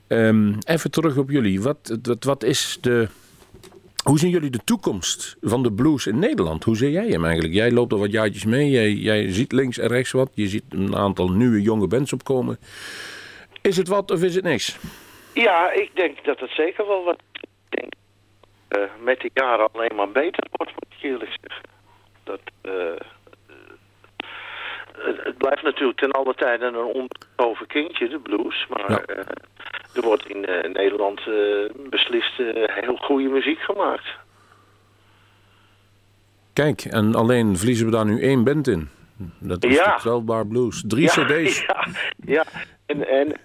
ehm, 0.07 0.53
even 0.65 0.91
terug 0.91 1.17
op 1.17 1.29
jullie. 1.29 1.61
Wat, 1.61 1.97
wat, 2.03 2.23
wat 2.23 2.43
is 2.43 2.77
de... 2.81 3.07
Hoe 4.03 4.19
zien 4.19 4.29
jullie 4.29 4.49
de 4.49 4.63
toekomst 4.63 5.37
van 5.41 5.63
de 5.63 5.73
blues 5.73 6.07
in 6.07 6.19
Nederland? 6.19 6.63
Hoe 6.63 6.75
zie 6.75 6.91
jij 6.91 7.07
hem 7.07 7.25
eigenlijk? 7.25 7.53
Jij 7.53 7.71
loopt 7.71 7.93
al 7.93 7.99
wat 7.99 8.11
jaartjes 8.11 8.45
mee. 8.45 8.69
Jij, 8.69 8.91
jij 8.91 9.31
ziet 9.31 9.51
links 9.51 9.77
en 9.77 9.87
rechts 9.87 10.11
wat. 10.11 10.29
Je 10.33 10.47
ziet 10.47 10.63
een 10.69 10.95
aantal 10.95 11.31
nieuwe 11.31 11.61
jonge 11.61 11.87
bands 11.87 12.13
opkomen. 12.13 12.59
Is 13.61 13.77
het 13.77 13.87
wat 13.87 14.11
of 14.11 14.23
is 14.23 14.35
het 14.35 14.43
niks? 14.43 14.77
Ja, 15.33 15.71
ik 15.71 15.91
denk 15.93 16.23
dat 16.23 16.39
het 16.39 16.49
zeker 16.49 16.87
wel 16.87 17.03
wat 17.03 17.21
ik 17.31 17.49
denk, 17.69 17.93
eh, 18.67 19.03
met 19.03 19.19
de 19.19 19.29
jaren 19.33 19.69
alleen 19.71 19.95
maar 19.95 20.11
beter 20.11 20.43
wordt, 20.51 20.71
moet 20.71 20.93
ik 20.97 21.03
eerlijk 21.03 21.37
zeggen. 21.41 21.69
Dat, 22.23 22.41
eh, 22.61 22.71
eh, 22.71 22.97
het, 25.03 25.37
blijft 25.37 25.63
natuurlijk 25.63 25.99
ten 25.99 26.11
alle 26.11 26.33
tijde 26.35 26.65
een 26.65 26.75
onbekoven 26.75 27.67
kindje, 27.67 28.09
de 28.09 28.19
blues. 28.19 28.65
Maar 28.69 28.91
Ja. 28.91 29.01
eh, 29.01 29.17
er 29.95 30.01
wordt 30.01 30.25
in 30.27 30.45
eh, 30.45 30.71
Nederland 30.73 31.19
eh, 31.19 31.89
beslist 31.89 32.31
heel 32.65 32.95
goede 32.95 33.27
muziek 33.29 33.59
gemaakt. 33.59 34.05
Kijk, 36.53 36.81
en 36.81 37.15
alleen 37.15 37.57
verliezen 37.57 37.85
we 37.85 37.91
daar 37.91 38.05
nu 38.05 38.21
één 38.21 38.43
band 38.43 38.67
in. 38.67 38.89
Dat 39.39 39.63
is 39.63 39.75
Ja. 39.75 39.95
de 39.95 40.01
12 40.01 40.23
Bar 40.23 40.47
Blues. 40.47 40.83
Drie 40.87 41.03
ja, 41.03 41.23
cd's. 41.23 41.65
Ja, 41.65 41.85
ja. 42.25 42.43
en, 42.85 43.07
en 43.07 43.35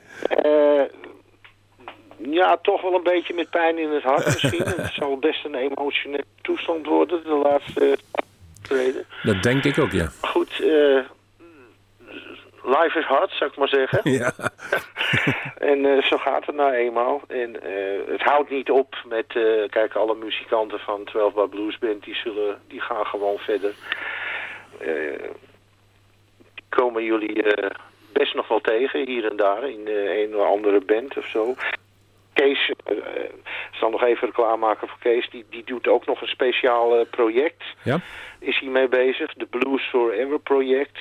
ja, 2.31 2.57
toch 2.63 2.83
wel 2.83 2.95
een 2.95 3.03
beetje 3.03 3.35
met 3.35 3.51
pijn 3.51 3.79
in 3.79 3.91
het 3.91 4.03
hart 4.03 4.25
misschien. 4.43 4.63
het 4.65 4.93
zal 4.93 5.19
best 5.19 5.45
een 5.45 5.55
emotionele 5.55 6.25
toestand 6.43 6.87
worden, 6.87 7.23
de 7.25 7.35
laatste 7.35 7.99
treden. 8.63 9.05
Dat 9.23 9.43
denk 9.43 9.65
ik 9.65 9.79
ook, 9.79 9.93
ja. 9.93 10.09
Goed, 10.21 10.63
life 12.67 12.99
is 12.99 13.05
hard, 13.05 13.31
zou 13.31 13.51
ik 13.51 13.57
maar 13.57 13.69
zeggen. 13.69 14.01
Ja, 14.19 14.33
En 15.71 15.85
eh, 15.85 16.03
zo 16.03 16.17
gaat 16.19 16.47
het 16.47 16.55
nou 16.55 16.73
eenmaal. 16.73 17.23
En 17.29 17.63
eh, 17.63 18.13
het 18.13 18.23
houdt 18.23 18.51
niet 18.51 18.71
op 18.71 18.97
met, 19.09 19.27
eh, 19.29 19.69
kijk, 19.69 19.95
alle 19.95 20.15
muzikanten 20.15 20.79
van 20.79 21.05
12 21.05 21.35
Bar 21.35 21.49
Blues 21.49 21.79
Band, 21.79 22.05
die, 22.05 22.15
zullen, 22.15 22.61
die 22.69 22.81
gaan 22.81 23.07
gewoon 23.07 23.39
verder. 23.39 23.75
Komen 26.69 27.05
jullie 27.05 27.45
best 28.13 28.35
nog 28.35 28.49
wel 28.49 28.61
tegen, 28.61 29.07
hier 29.07 29.31
en 29.31 29.37
daar, 29.37 29.69
in 29.69 29.89
een 29.89 30.37
of 30.37 30.47
andere 30.47 30.81
band 30.81 31.17
of 31.17 31.27
zo. 31.27 31.55
Kees, 32.33 32.69
ik 32.69 33.73
zal 33.73 33.91
nog 33.91 34.03
even 34.03 34.27
reclame 34.27 34.57
maken 34.57 34.89
voor 34.89 34.99
Kees, 35.01 35.31
die, 35.31 35.47
die 35.51 35.65
doet 35.65 35.89
ook 35.89 36.07
nog 36.07 36.21
een 36.21 36.29
speciaal 36.29 37.05
project. 37.05 37.65
ja. 37.83 38.01
Is 38.39 38.59
hij 38.59 38.69
mee 38.69 38.89
bezig, 38.89 39.35
de 39.35 39.47
Blues 39.47 39.83
Forever 39.83 40.41
project. 40.41 40.99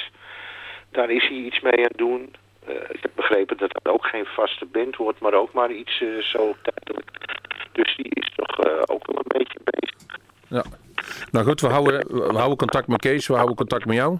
Daar 0.95 1.09
is 1.09 1.27
hij 1.27 1.37
iets 1.37 1.61
mee 1.61 1.77
aan 1.77 1.83
het 1.83 1.97
doen. 1.97 2.35
Eh, 2.65 2.75
ik 2.75 3.01
heb 3.01 3.11
begrepen 3.15 3.57
dat 3.57 3.71
dat 3.71 3.93
ook 3.93 4.05
geen 4.05 4.25
vaste 4.25 4.65
band 4.65 4.95
wordt, 4.95 5.19
maar 5.19 5.33
ook 5.33 5.53
maar 5.53 5.71
iets 5.71 6.01
eh, 6.01 6.07
zo 6.21 6.55
tijdelijk. 6.61 7.11
Dus 7.71 7.95
die 7.95 8.09
is 8.09 8.31
toch 8.35 8.59
eh, 8.59 8.71
ook 8.85 9.07
wel 9.07 9.17
een 9.17 9.37
beetje 9.39 9.59
bezig. 9.63 9.95
ja. 10.47 10.63
Nou 11.31 11.45
goed, 11.45 11.61
we 11.61 11.67
houden, 11.67 12.07
we 12.07 12.37
houden 12.37 12.57
contact 12.57 12.87
met 12.87 13.01
Kees, 13.01 13.27
we 13.27 13.33
houden 13.33 13.55
contact 13.55 13.85
met 13.85 13.95
jou. 13.95 14.17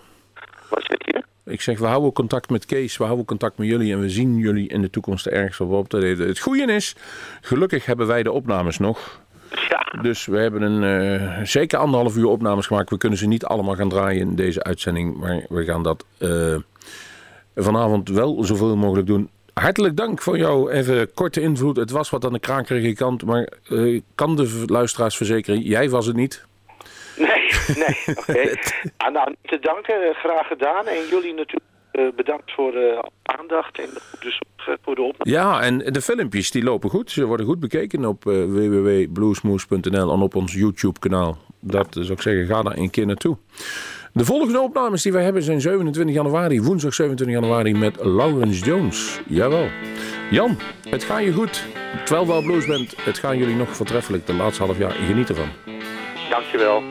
Wat 0.69 0.83
zeg 0.83 0.97
je? 1.05 1.23
Ik 1.51 1.61
zeg, 1.61 1.79
we 1.79 1.85
houden 1.85 2.13
contact 2.13 2.49
met 2.49 2.65
Kees, 2.65 2.97
we 2.97 3.03
houden 3.03 3.25
contact 3.25 3.57
met 3.57 3.67
jullie 3.67 3.93
en 3.93 3.99
we 3.99 4.09
zien 4.09 4.37
jullie 4.37 4.69
in 4.69 4.81
de 4.81 4.89
toekomst 4.89 5.25
ergens 5.25 5.59
op 5.59 5.71
optreden. 5.71 6.27
Het 6.27 6.39
goede 6.39 6.73
is, 6.73 6.95
gelukkig 7.41 7.85
hebben 7.85 8.07
wij 8.07 8.23
de 8.23 8.31
opnames 8.31 8.77
nog. 8.77 9.21
Ja, 9.69 10.01
Dus 10.01 10.25
we 10.25 10.37
hebben 10.37 10.61
een 10.61 10.83
eh, 10.83 11.43
zeker 11.43 11.79
anderhalf 11.79 12.15
uur 12.15 12.27
opnames 12.27 12.67
gemaakt. 12.67 12.89
We 12.89 12.97
kunnen 12.97 13.17
ze 13.17 13.27
niet 13.27 13.45
allemaal 13.45 13.75
gaan 13.75 13.89
draaien 13.89 14.21
in 14.21 14.35
deze 14.35 14.63
uitzending, 14.63 15.17
maar 15.17 15.45
we 15.49 15.63
gaan 15.63 15.83
dat 15.83 16.05
eh, 16.17 16.55
vanavond 17.55 18.09
wel 18.09 18.43
zoveel 18.43 18.75
mogelijk 18.75 19.07
doen. 19.07 19.29
Hartelijk 19.53 19.97
dank 19.97 20.21
voor 20.21 20.37
jouw 20.37 20.69
even 20.69 21.13
korte 21.13 21.41
invloed. 21.41 21.77
Het 21.77 21.91
was 21.91 22.09
wat 22.09 22.25
aan 22.25 22.33
de 22.33 22.39
krakerige 22.39 22.93
kant, 22.93 23.25
maar 23.25 23.49
ik 23.69 24.03
kan 24.15 24.35
de 24.35 24.63
luisteraars 24.65 25.17
verzekeren, 25.17 25.61
jij 25.61 25.89
was 25.89 26.05
het 26.05 26.15
niet. 26.15 26.45
nee, 27.17 27.49
nee, 27.75 28.17
oké. 28.17 28.49
Ah, 28.97 29.13
nou, 29.13 29.29
niet 29.29 29.37
te 29.41 29.59
danken, 29.59 30.13
graag 30.13 30.47
gedaan. 30.47 30.87
En 30.87 31.07
jullie 31.09 31.33
natuurlijk 31.33 31.65
bedankt 32.15 32.51
voor 32.51 32.71
de 32.71 33.09
aandacht 33.21 33.79
en 33.79 33.89
dus 34.19 34.41
voor 34.81 34.95
de 34.95 35.01
opname. 35.01 35.31
Ja, 35.31 35.61
en 35.61 35.77
de 35.77 36.01
filmpjes 36.01 36.51
die 36.51 36.63
lopen 36.63 36.89
goed. 36.89 37.11
Ze 37.11 37.25
worden 37.25 37.45
goed 37.45 37.59
bekeken 37.59 38.05
op 38.05 38.27
eh, 38.27 38.33
www.bluesmoose.nl 38.33 40.13
en 40.13 40.21
op 40.21 40.35
ons 40.35 40.53
YouTube 40.53 40.99
kanaal. 40.99 41.37
Dat 41.59 41.87
zou 41.91 42.11
ik 42.11 42.21
zeggen, 42.21 42.45
ga 42.45 42.61
daar 42.61 42.77
een 42.77 42.89
keer 42.89 43.05
naartoe. 43.05 43.37
De 44.13 44.25
volgende 44.25 44.59
opnames 44.59 45.01
die 45.01 45.11
wij 45.11 45.23
hebben 45.23 45.43
zijn 45.43 45.61
27 45.61 46.15
januari, 46.15 46.61
woensdag 46.61 46.93
27 46.93 47.41
januari 47.41 47.73
met 47.73 48.03
Lawrence 48.03 48.65
Jones. 48.65 49.19
Jawel. 49.27 49.67
Jan, 50.31 50.57
het 50.89 51.03
gaat 51.03 51.23
je 51.23 51.33
goed. 51.33 51.65
12 52.05 52.27
Hour 52.27 52.43
Blues 52.43 52.65
Band, 52.65 52.95
het 53.05 53.17
gaan 53.17 53.37
jullie 53.37 53.55
nog 53.55 53.75
voortreffelijk 53.75 54.25
de 54.25 54.33
laatste 54.33 54.63
half 54.63 54.77
jaar. 54.77 54.91
Geniet 54.91 55.29
ervan. 55.29 55.49
Dankjewel. 56.29 56.83